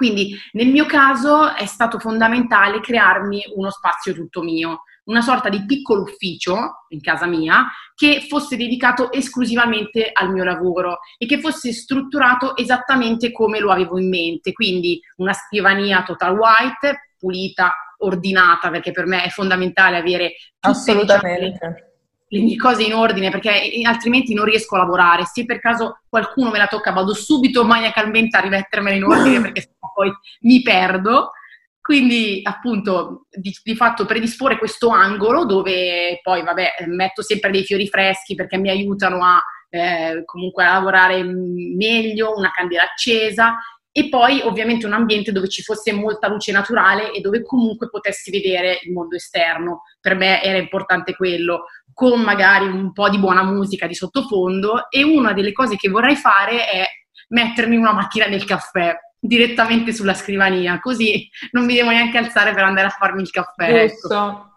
[0.00, 5.66] Quindi nel mio caso è stato fondamentale crearmi uno spazio tutto mio, una sorta di
[5.66, 11.74] piccolo ufficio in casa mia che fosse dedicato esclusivamente al mio lavoro e che fosse
[11.74, 18.92] strutturato esattamente come lo avevo in mente, quindi una scrivania total white, pulita, ordinata, perché
[18.92, 21.89] per me è fondamentale avere tutte diciamo,
[22.32, 25.24] le mie cose in ordine, perché altrimenti non riesco a lavorare.
[25.24, 29.72] Se per caso qualcuno me la tocca, vado subito maniacalmente a rimettermela in ordine perché
[29.94, 30.12] poi
[30.42, 31.32] mi perdo.
[31.80, 37.88] Quindi appunto di, di, fatto predisporre questo angolo dove poi vabbè metto sempre dei fiori
[37.88, 43.56] freschi perché mi aiutano a eh, comunque a lavorare meglio, una candela accesa
[43.92, 48.30] e poi ovviamente un ambiente dove ci fosse molta luce naturale e dove comunque potessi
[48.30, 49.82] vedere il mondo esterno.
[50.00, 55.02] Per me era importante quello, con magari un po' di buona musica di sottofondo e
[55.02, 56.86] una delle cose che vorrei fare è
[57.28, 62.64] mettermi una macchina del caffè direttamente sulla scrivania, così non mi devo neanche alzare per
[62.64, 63.82] andare a farmi il caffè.
[63.82, 63.90] Ecco.
[63.90, 64.14] Giusto.
[64.16, 64.48] Ecco.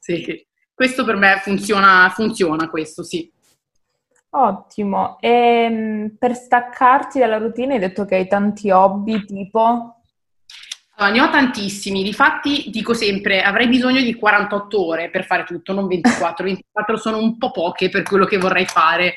[0.00, 3.30] Sì, questo per me funziona, funziona questo, sì.
[4.36, 5.18] Ottimo.
[5.20, 10.02] E ehm, per staccarti dalla routine hai detto che hai tanti hobby, tipo?
[10.96, 15.72] Allora, ne ho tantissimi, difatti dico sempre avrei bisogno di 48 ore per fare tutto,
[15.72, 19.16] non 24, 24 sono un po' poche per quello che vorrei fare.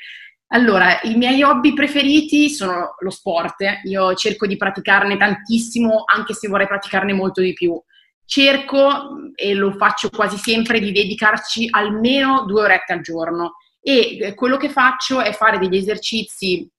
[0.49, 6.47] Allora, i miei hobby preferiti sono lo sport, io cerco di praticarne tantissimo, anche se
[6.47, 7.79] vorrei praticarne molto di più.
[8.23, 13.55] Cerco, e lo faccio quasi sempre, di dedicarci almeno due orette al giorno
[13.87, 16.69] e eh, quello che faccio è fare degli esercizi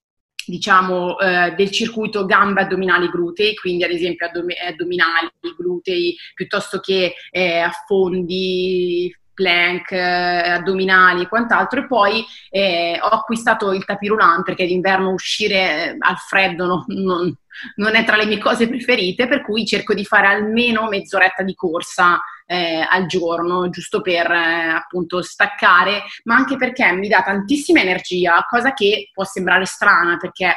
[0.45, 7.15] diciamo, eh, del circuito gambe, addominali, glutei, quindi ad esempio addom- addominali, glutei, piuttosto che
[7.31, 11.81] eh, affondi, plank, eh, addominali e quant'altro.
[11.81, 17.35] E poi eh, ho acquistato il tapirulan perché d'inverno uscire al freddo no, non,
[17.77, 21.55] non, è tra le mie cose preferite, per cui cerco di fare almeno mezz'oretta di
[21.55, 27.80] corsa eh, al giorno, giusto per eh, appunto staccare, ma anche perché mi dà tantissima
[27.80, 30.55] energia, cosa che può sembrare strana perché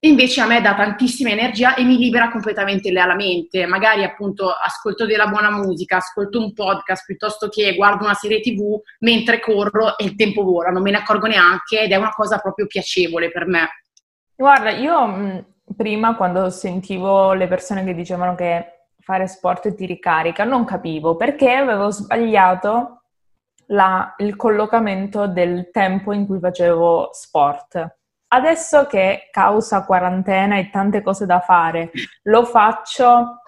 [0.00, 3.66] invece a me dà tantissima energia e mi libera completamente la mente.
[3.66, 8.80] Magari appunto ascolto della buona musica, ascolto un podcast piuttosto che guardo una serie tv
[9.00, 12.38] mentre corro e il tempo vola, non me ne accorgo neanche ed è una cosa
[12.38, 13.68] proprio piacevole per me.
[14.36, 15.44] Guarda, io
[15.76, 18.75] prima quando sentivo le persone che dicevano che
[19.06, 23.02] fare sport ti ricarica, non capivo perché avevo sbagliato
[23.66, 27.98] la, il collocamento del tempo in cui facevo sport.
[28.26, 31.92] Adesso che causa quarantena e tante cose da fare,
[32.24, 33.42] lo faccio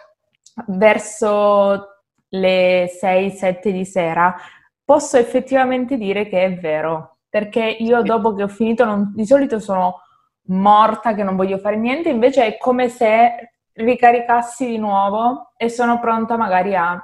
[0.68, 4.36] verso le 6-7 di sera,
[4.84, 9.58] posso effettivamente dire che è vero, perché io dopo che ho finito non, di solito
[9.58, 10.02] sono
[10.50, 16.00] morta che non voglio fare niente, invece è come se ricaricassi di nuovo e sono
[16.00, 17.00] pronta magari a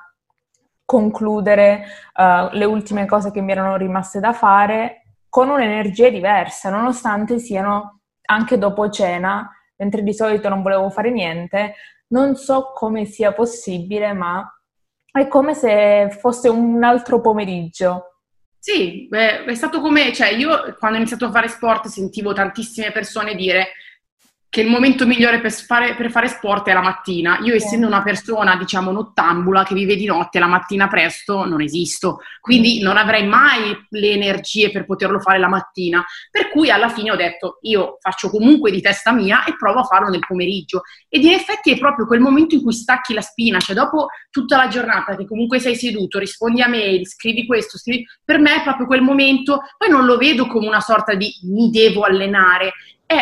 [0.84, 7.38] concludere uh, le ultime cose che mi erano rimaste da fare con un'energia diversa, nonostante
[7.38, 11.74] siano anche dopo cena, mentre di solito non volevo fare niente,
[12.08, 14.48] non so come sia possibile, ma
[15.10, 18.20] è come se fosse un altro pomeriggio.
[18.58, 23.34] Sì, è stato come, cioè io quando ho iniziato a fare sport sentivo tantissime persone
[23.34, 23.72] dire
[24.55, 27.40] che il momento migliore per fare, per fare, sport è la mattina.
[27.42, 32.20] Io, essendo una persona, diciamo, nottambula che vive di notte, la mattina presto non esisto,
[32.40, 32.84] quindi mm.
[32.84, 36.05] non avrei mai le energie per poterlo fare la mattina.
[36.30, 39.84] Per cui alla fine ho detto, io faccio comunque di testa mia e provo a
[39.86, 40.82] farlo nel pomeriggio.
[41.09, 44.57] Ed in effetti è proprio quel momento in cui stacchi la spina, cioè dopo tutta
[44.57, 48.07] la giornata che comunque sei seduto, rispondi a mail, scrivi questo, scrivi...
[48.24, 51.70] per me è proprio quel momento, poi non lo vedo come una sorta di mi
[51.70, 52.72] devo allenare,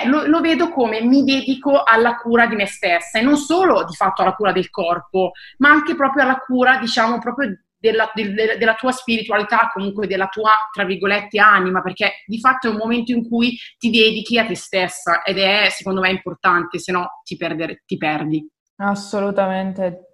[0.01, 3.85] eh, lo, lo, vedo come mi dedico alla cura di me stessa e non solo
[3.85, 8.33] di fatto alla cura del corpo, ma anche proprio alla cura, diciamo, proprio della, de,
[8.33, 13.11] della, tua spiritualità, comunque della tua, tra virgolette, anima, perché di fatto è un momento
[13.13, 17.37] in cui ti dedichi a te stessa ed è, secondo me, importante, se no ti,
[17.85, 18.49] ti perdi.
[18.77, 20.12] Assolutamente,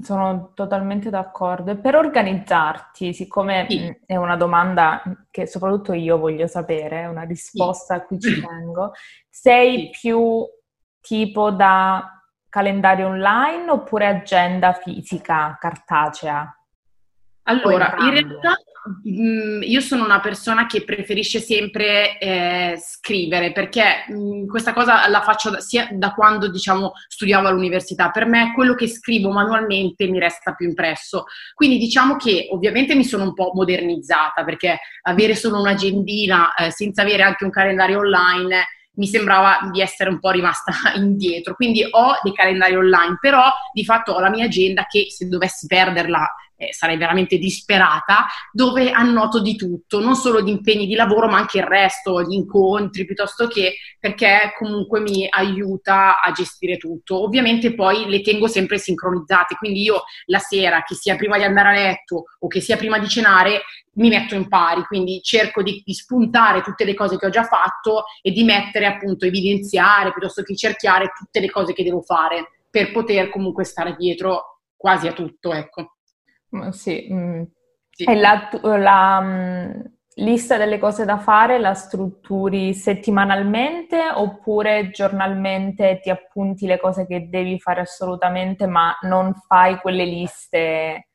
[0.00, 1.76] sono totalmente d'accordo.
[1.76, 3.96] Per organizzarti, siccome sì.
[4.06, 8.00] è una domanda che soprattutto io voglio sapere, una risposta sì.
[8.00, 8.92] a cui ci tengo,
[9.28, 10.08] sei sì.
[10.08, 10.44] più
[11.00, 16.56] tipo da calendario online oppure agenda fisica, cartacea?
[17.44, 18.54] Allora, in realtà
[19.08, 25.08] Mm, io sono una persona che preferisce sempre eh, scrivere perché mh, mm, questa cosa
[25.08, 28.10] la faccio da, sia da quando diciamo studiavo all'università.
[28.10, 31.26] Per me quello che scrivo manualmente mi resta più impresso.
[31.54, 37.02] Quindi diciamo che ovviamente mi sono un po' modernizzata perché avere solo un'agendina eh, senza
[37.02, 41.54] avere anche un calendario online mi sembrava di essere un po' rimasta indietro.
[41.54, 45.66] Quindi ho dei calendari online, però di fatto ho la mia agenda che se dovessi
[45.66, 46.28] perderla
[46.62, 51.38] eh, sarei veramente disperata, dove annoto di tutto, non solo di impegni di lavoro, ma
[51.38, 57.22] anche il resto, gli incontri, piuttosto che perché comunque mi aiuta a gestire tutto.
[57.22, 61.68] Ovviamente poi le tengo sempre sincronizzate, quindi io la sera, che sia prima di andare
[61.68, 63.62] a letto o che sia prima di cenare,
[63.94, 67.44] mi metto in pari, quindi cerco di, di, spuntare tutte le cose che ho già
[67.44, 72.62] fatto e di mettere appunto, evidenziare piuttosto che cerchiare tutte le cose che devo fare
[72.70, 75.96] per poter comunque stare dietro quasi a tutto, ecco.
[76.56, 77.42] Mm, sì, mm.
[77.90, 78.04] sì.
[78.04, 86.10] E la, la um, lista delle cose da fare la strutturi settimanalmente oppure giornalmente ti
[86.10, 91.08] appunti le cose che devi fare assolutamente, ma non fai quelle liste,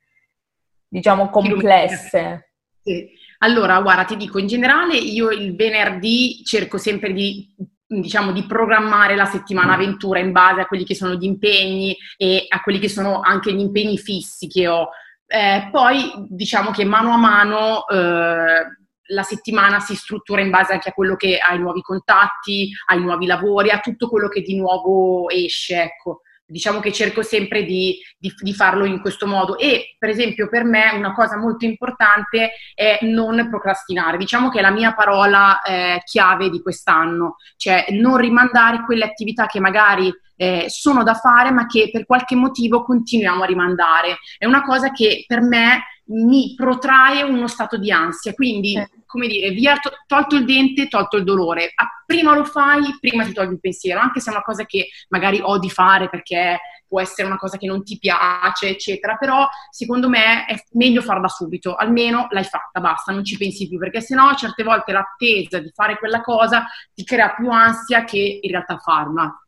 [0.88, 2.53] diciamo, complesse?
[2.81, 3.07] Sì.
[3.39, 7.53] Allora, guarda, ti dico, in generale io il venerdì cerco sempre di
[7.88, 9.73] diciamo, di programmare la settimana mm.
[9.73, 13.53] avventura in base a quelli che sono gli impegni e a quelli che sono anche
[13.53, 14.89] gli impegni fissi che ho.
[15.30, 18.63] Eh, poi diciamo che mano a mano eh,
[19.07, 23.25] la settimana si struttura in base anche a quello che ai nuovi contatti, ai nuovi
[23.25, 26.21] lavori, a tutto quello che di nuovo esce, ecco.
[26.49, 29.57] Diciamo che cerco sempre di, di, di, farlo in questo modo.
[29.57, 34.61] E per esempio per me una cosa molto importante è non procrastinare, diciamo che è
[34.61, 40.65] la mia parola eh, chiave di quest'anno, cioè non rimandare quelle attività che magari eh,
[40.69, 44.19] sono da fare ma che per qualche motivo continuiamo a rimandare.
[44.38, 48.89] È una cosa che per me mi protrae uno stato di ansia, quindi eh.
[49.05, 51.71] come dire, via to- tolto il dente, tolto il dolore.
[51.75, 54.88] A, prima lo fai, prima ti togli il pensiero, anche se è una cosa che
[55.09, 59.45] magari ho di fare perché può essere una cosa che non ti piace, eccetera, però
[59.69, 63.99] secondo me è meglio farla subito, almeno l'hai fatta, basta, non ci pensi più, perché
[63.99, 68.77] sennò certe volte l'attesa di fare quella cosa ti crea più ansia che in realtà
[68.77, 69.41] farla.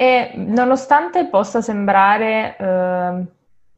[0.00, 3.26] E nonostante possa sembrare, eh,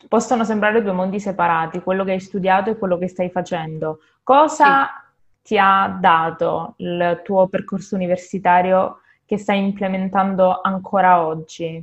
[0.07, 4.85] possano sembrare due mondi separati, quello che hai studiato e quello che stai facendo, cosa
[4.85, 5.45] sì.
[5.45, 11.83] ti ha dato il tuo percorso universitario che stai implementando ancora oggi?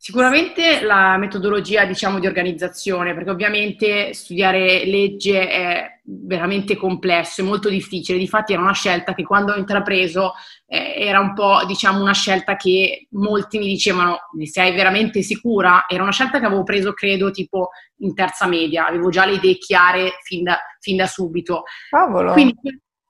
[0.00, 7.68] Sicuramente la metodologia, diciamo, di organizzazione, perché ovviamente studiare legge è veramente complesso, è molto
[7.68, 8.16] difficile.
[8.16, 10.34] Difatti era una scelta che quando ho intrapreso
[10.66, 15.86] eh, era un po', diciamo, una scelta che molti mi dicevano, sei veramente sicura?
[15.88, 19.58] Era una scelta che avevo preso, credo, tipo in terza media, avevo già le idee
[19.58, 21.64] chiare fin da, fin da subito.
[21.90, 22.34] Cavolo!
[22.34, 22.54] Quindi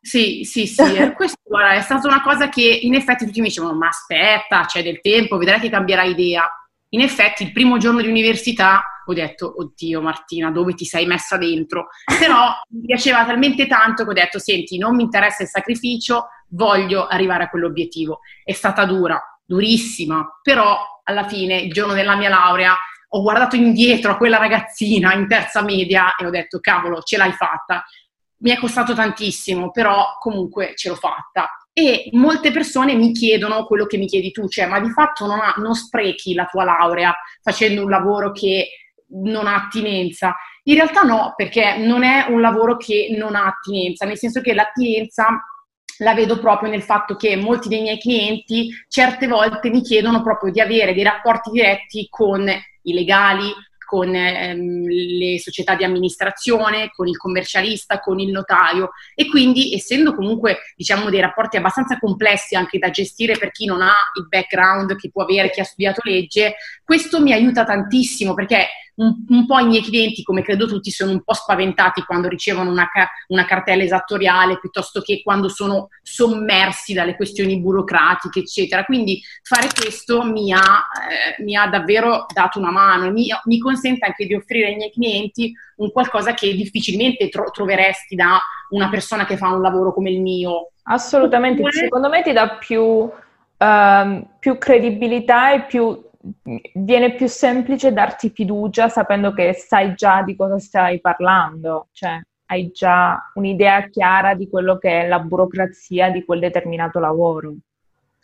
[0.00, 0.82] sì, sì, sì,
[1.14, 4.82] questo guarda, è stata una cosa che in effetti tutti mi dicevano, ma aspetta, c'è
[4.82, 6.50] del tempo, vedrai che cambierà idea.
[6.90, 11.36] In effetti, il primo giorno di università ho detto, oddio Martina, dove ti sei messa
[11.36, 11.88] dentro?
[12.18, 17.06] Però mi piaceva talmente tanto che ho detto, senti, non mi interessa il sacrificio, voglio
[17.06, 18.20] arrivare a quell'obiettivo.
[18.44, 22.74] È stata dura, durissima, però alla fine, il giorno della mia laurea,
[23.10, 27.32] ho guardato indietro a quella ragazzina in terza media e ho detto, cavolo, ce l'hai
[27.32, 27.82] fatta.
[28.40, 33.86] Mi è costato tantissimo, però comunque ce l'ho fatta e molte persone mi chiedono quello
[33.86, 37.14] che mi chiedi tu, cioè ma di fatto non, ha, non sprechi la tua laurea
[37.40, 38.68] facendo un lavoro che
[39.10, 40.34] non ha attinenza.
[40.64, 44.54] In realtà no, perché non è un lavoro che non ha attinenza, nel senso che
[44.54, 45.26] l'attinenza
[45.98, 50.52] la vedo proprio nel fatto che molti dei miei clienti certe volte mi chiedono proprio
[50.52, 53.52] di avere dei rapporti diretti con i legali,
[53.88, 58.90] con ehm, le società di amministrazione, con il commercialista, con il notaio.
[59.14, 63.80] E quindi essendo comunque diciamo dei rapporti abbastanza complessi anche da gestire per chi non
[63.80, 68.66] ha il background che può avere chi ha studiato legge, questo mi aiuta tantissimo perché
[68.98, 72.70] un, un, po' i miei clienti, come credo tutti, sono un po' spaventati quando ricevono
[72.70, 72.88] una,
[73.28, 78.84] una, cartella esattoriale piuttosto che quando sono sommersi dalle questioni burocratiche, eccetera.
[78.84, 83.58] Quindi fare questo mi ha, eh, mi ha davvero dato una mano e mi, mi,
[83.58, 88.40] consente anche di offrire ai miei clienti un qualcosa che difficilmente tro- troveresti da
[88.70, 90.70] una persona che fa un lavoro come il mio.
[90.84, 96.06] Assolutamente, secondo me ti dà più, uh, più credibilità e più
[96.74, 102.70] viene più semplice darti fiducia sapendo che sai già di cosa stai parlando, cioè hai
[102.72, 107.54] già un'idea chiara di quello che è la burocrazia di quel determinato lavoro.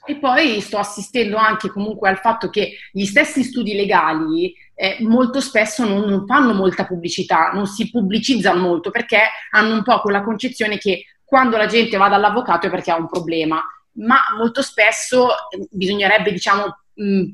[0.06, 5.40] E poi sto assistendo anche comunque al fatto che gli stessi studi legali eh, molto
[5.40, 9.20] spesso non, non, fanno molta pubblicità, non si pubblicizzano molto perché
[9.52, 13.08] hanno un po' quella concezione che quando la gente va dall'avvocato è perché ha un
[13.08, 16.83] problema, ma molto spesso eh, bisognerebbe diciamo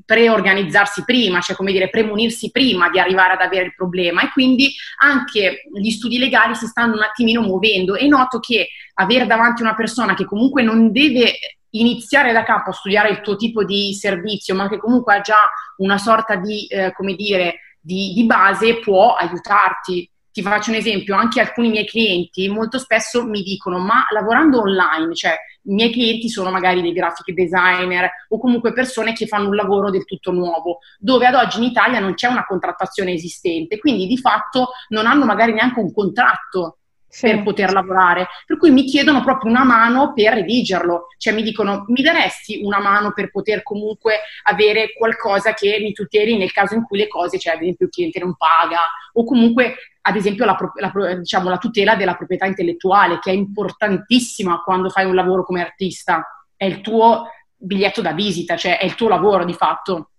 [0.04, 4.72] preorganizzarsi prima, cioè come dire, premunirsi prima di arrivare ad avere il problema e quindi
[4.98, 9.74] anche gli studi legali si stanno un attimino muovendo e noto che avere davanti una
[9.74, 11.34] persona che comunque non deve
[11.70, 15.48] iniziare da capo a studiare il tuo tipo di servizio, ma che comunque ha già
[15.76, 20.08] una sorta di, eh, come dire, di, di base, può aiutarti.
[20.32, 25.14] Ti faccio un esempio, anche alcuni miei clienti molto spesso mi dicono, ma lavorando online,
[25.14, 25.36] cioè
[25.70, 29.90] i miei clienti sono magari dei graphic designer o comunque persone che fanno un lavoro
[29.90, 34.18] del tutto nuovo, dove ad oggi in Italia non c'è una contrattazione esistente, quindi di
[34.18, 36.79] fatto non hanno magari neanche un contratto
[37.10, 37.28] sì.
[37.28, 38.28] per poter lavorare.
[38.46, 42.78] Per cui mi chiedono proprio una mano per redigerlo, cioè mi dicono mi daresti una
[42.78, 47.38] mano per poter comunque avere qualcosa che mi tuteli nel caso in cui le cose,
[47.38, 48.80] cioè ad esempio il cliente non paga
[49.14, 54.62] o comunque ad esempio la, la, diciamo, la tutela della proprietà intellettuale che è importantissima
[54.62, 56.24] quando fai un lavoro come artista,
[56.56, 60.10] è il tuo biglietto da visita, cioè è il tuo lavoro di fatto.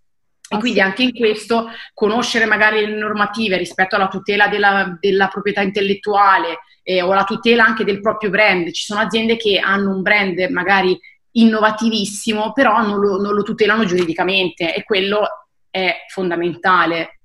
[0.48, 5.62] E quindi anche in questo conoscere magari le normative rispetto alla tutela della, della proprietà
[5.62, 6.60] intellettuale
[6.96, 8.72] eh, o la tutela anche del proprio brand.
[8.72, 10.98] Ci sono aziende che hanno un brand magari
[11.32, 17.20] innovativissimo, però non lo, non lo tutelano giuridicamente e quello è fondamentale.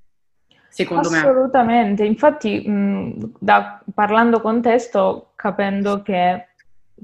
[0.69, 1.33] Secondo Assolutamente.
[1.33, 1.39] me.
[1.39, 6.49] Assolutamente, infatti mh, da, parlando con te sto capendo che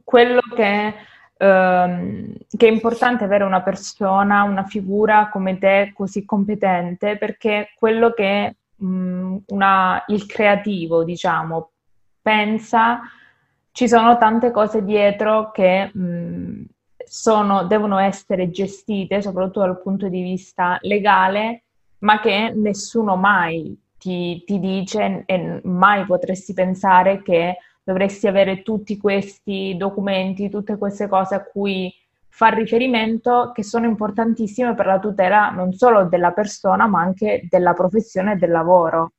[0.04, 0.94] quello che
[1.42, 8.12] Ehm, che è importante avere una persona, una figura come te così competente, perché quello
[8.12, 11.71] che mh, una, il creativo, diciamo,
[12.22, 13.00] pensa,
[13.72, 16.64] ci sono tante cose dietro che mh,
[17.04, 21.64] sono, devono essere gestite, soprattutto dal punto di vista legale,
[21.98, 28.96] ma che nessuno mai ti, ti dice e mai potresti pensare che dovresti avere tutti
[28.96, 31.92] questi documenti, tutte queste cose a cui
[32.28, 37.74] far riferimento che sono importantissime per la tutela non solo della persona ma anche della
[37.74, 39.12] professione e del lavoro.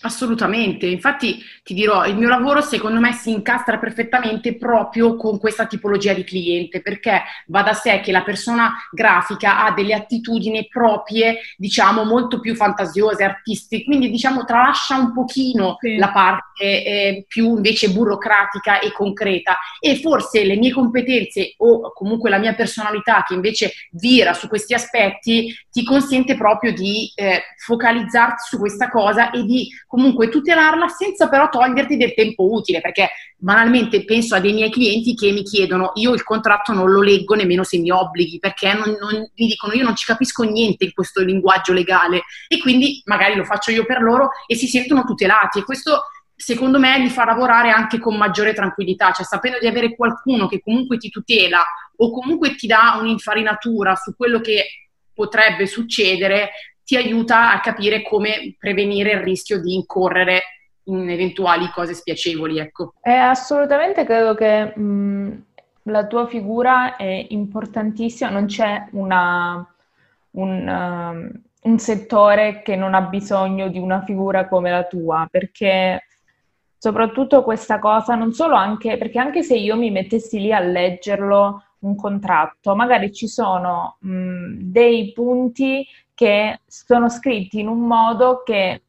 [0.00, 5.66] Assolutamente, infatti ti dirò, il mio lavoro secondo me si incastra perfettamente proprio con questa
[5.66, 11.40] tipologia di cliente, perché va da sé che la persona grafica ha delle attitudini proprie,
[11.56, 15.96] diciamo, molto più fantasiose, artistiche, quindi diciamo tralascia un pochino sì.
[15.96, 22.28] la parte eh, più invece burocratica e concreta e forse le mie competenze o comunque
[22.28, 28.42] la mia personalità che invece vira su questi aspetti ti consente proprio di eh, focalizzarti
[28.48, 34.04] su questa cosa e di comunque tutelarla senza però toglierti del tempo utile, perché banalmente
[34.04, 37.64] penso a dei miei clienti che mi chiedono, io il contratto non lo leggo nemmeno
[37.64, 41.22] se mi obblighi, perché non, non, mi dicono io non ci capisco niente in questo
[41.22, 42.22] linguaggio legale.
[42.48, 45.58] E quindi magari lo faccio io per loro e si sentono tutelati.
[45.60, 46.04] E questo
[46.34, 50.60] secondo me li fa lavorare anche con maggiore tranquillità, cioè sapendo di avere qualcuno che
[50.60, 51.64] comunque ti tutela
[51.96, 56.50] o comunque ti dà un'infarinatura su quello che potrebbe succedere,
[56.84, 60.42] ti aiuta a capire come prevenire il rischio di incorrere
[60.84, 62.58] in eventuali cose spiacevoli.
[62.58, 62.94] Ecco.
[63.02, 65.44] Eh, assolutamente credo che mh,
[65.84, 69.66] la tua figura è importantissima, non c'è una,
[70.32, 76.06] un, uh, un settore che non ha bisogno di una figura come la tua, perché
[76.78, 81.62] soprattutto questa cosa, non solo anche, perché anche se io mi mettessi lì a leggerlo
[81.80, 88.82] un contratto, magari ci sono mh, dei punti che sono scritti in un modo che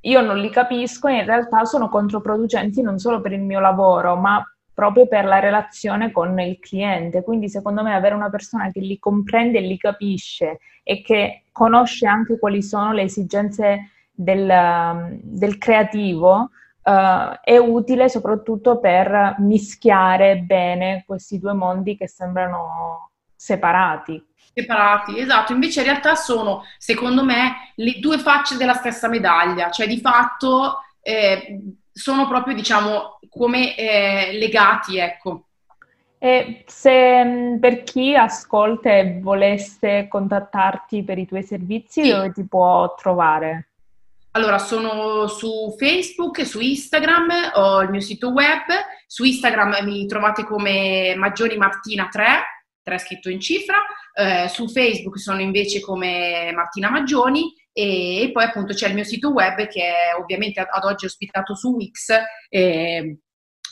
[0.00, 4.16] io non li capisco e in realtà sono controproducenti non solo per il mio lavoro,
[4.16, 7.22] ma proprio per la relazione con il cliente.
[7.22, 12.06] Quindi secondo me avere una persona che li comprende e li capisce e che conosce
[12.06, 16.50] anche quali sono le esigenze del, del creativo
[16.82, 24.24] uh, è utile soprattutto per mischiare bene questi due mondi che sembrano separati
[24.58, 29.86] separati, esatto, invece in realtà sono, secondo me, le due facce della stessa medaglia, cioè
[29.86, 31.60] di fatto eh,
[31.92, 35.42] sono proprio, diciamo, come eh, legati, ecco.
[36.18, 42.10] E se mm, per chi ascolta e volesse contattarti per i tuoi servizi, sì.
[42.10, 43.68] dove ti può trovare?
[44.30, 48.64] Allora, sono su Facebook, su Instagram, ho il mio sito web,
[49.06, 52.24] su Instagram mi trovate come Maggiori Martina 3,
[52.86, 53.84] 3 scritto in cifra,
[54.14, 59.02] eh, su Facebook sono invece come Martina Maggioni e, e, poi appunto c'è il mio
[59.02, 62.10] sito web che è ovviamente ad oggi ospitato su Wix
[62.48, 63.18] eh,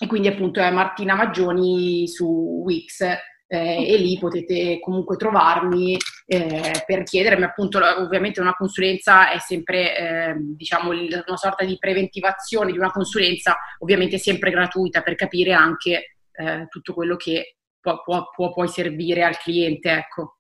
[0.01, 5.97] e quindi appunto è Martina Maggioni su Wix eh, e lì potete comunque trovarmi
[6.27, 12.73] eh, per chiedermi appunto ovviamente una consulenza è sempre eh, diciamo una sorta di preventivazione
[12.73, 18.31] di una consulenza ovviamente sempre gratuita per capire anche eh, tutto quello che può, può,
[18.31, 20.39] può poi servire al cliente, ecco.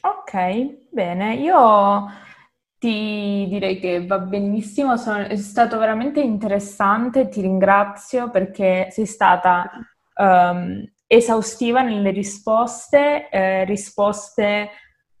[0.00, 1.34] Ok, bene.
[1.34, 2.10] Io
[2.78, 9.70] ti direi che va benissimo, sono, è stato veramente interessante, ti ringrazio perché sei stata
[10.16, 14.70] um, esaustiva nelle risposte, eh, risposte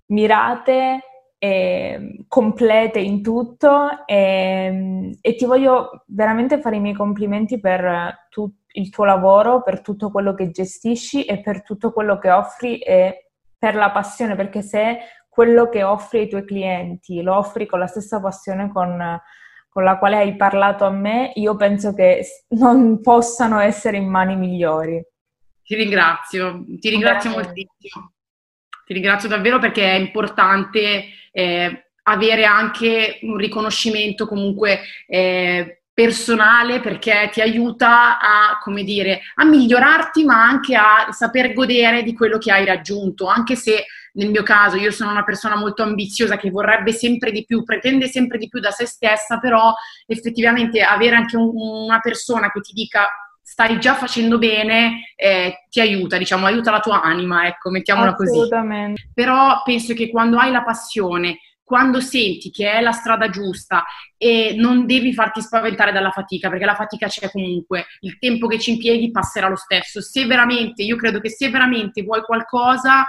[0.06, 1.00] mirate
[1.46, 8.64] e complete in tutto e, e, ti voglio veramente fare i miei complimenti per tutto
[8.76, 13.30] il tuo lavoro, per tutto quello che gestisci e per tutto quello che offri e
[13.58, 14.98] per la passione, perché se
[15.30, 19.18] quello che offri ai tuoi clienti lo offri con la stessa passione con,
[19.70, 24.36] con la quale hai parlato a me, io penso che non possano essere in mani
[24.36, 25.02] migliori.
[25.62, 27.44] Ti ringrazio, ti ringrazio Grazie.
[27.44, 28.12] moltissimo.
[28.86, 37.28] Ti ringrazio davvero perché è importante eh, avere anche un riconoscimento comunque eh, personale perché
[37.32, 42.52] ti aiuta a, come dire, a migliorarti ma anche a saper godere di quello che
[42.52, 46.92] hai raggiunto, anche se nel mio caso io sono una persona molto ambiziosa che vorrebbe
[46.92, 49.74] sempre di più, pretende sempre di più da se stessa, però
[50.06, 53.08] effettivamente avere anche un, una persona che ti dica
[53.56, 58.36] stai già facendo bene, eh, ti aiuta, diciamo, aiuta la tua anima, ecco, mettiamola così.
[59.14, 63.82] Però penso che quando hai la passione quando senti che è la strada giusta
[64.16, 68.60] e non devi farti spaventare dalla fatica, perché la fatica c'è comunque, il tempo che
[68.60, 70.00] ci impieghi passerà lo stesso.
[70.00, 73.04] Se veramente, io credo che se veramente vuoi qualcosa,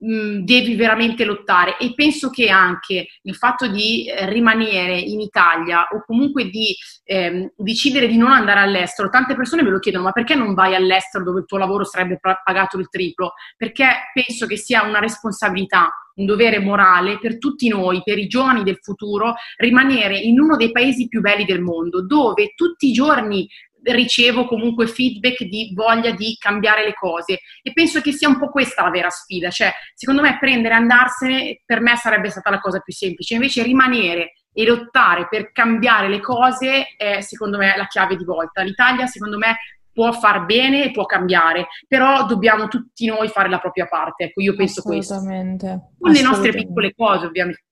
[0.00, 5.86] mh, devi veramente lottare e penso che anche il fatto di eh, rimanere in Italia
[5.90, 6.74] o comunque di
[7.04, 10.74] eh, decidere di non andare all'estero, tante persone me lo chiedono, ma perché non vai
[10.74, 13.34] all'estero dove il tuo lavoro sarebbe pagato il triplo?
[13.56, 15.90] Perché penso che sia una responsabilità
[16.20, 20.70] un dovere morale per tutti noi, per i giovani del futuro, rimanere in uno dei
[20.70, 23.48] paesi più belli del mondo, dove tutti i giorni
[23.82, 28.50] ricevo comunque feedback di voglia di cambiare le cose e penso che sia un po'
[28.50, 32.60] questa la vera sfida, cioè secondo me prendere e andarsene per me sarebbe stata la
[32.60, 37.86] cosa più semplice, invece rimanere e lottare per cambiare le cose è secondo me la
[37.86, 38.62] chiave di volta.
[38.62, 39.56] L'Italia secondo me
[39.92, 44.40] può far bene e può cambiare, però dobbiamo tutti noi fare la propria parte, ecco
[44.40, 45.16] io penso questo.
[45.18, 47.64] Con le nostre piccole cose ovviamente,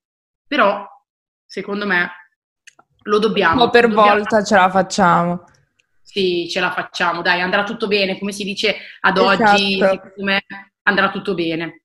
[0.46, 0.86] però
[1.44, 2.10] secondo me
[3.02, 3.60] lo dobbiamo.
[3.60, 4.08] Un po' per dobbiamo.
[4.08, 5.44] volta ce la facciamo.
[6.10, 9.52] Sì, ce la facciamo, dai, andrà tutto bene, come si dice ad esatto.
[9.52, 10.42] oggi, secondo me
[10.84, 11.82] andrà tutto bene.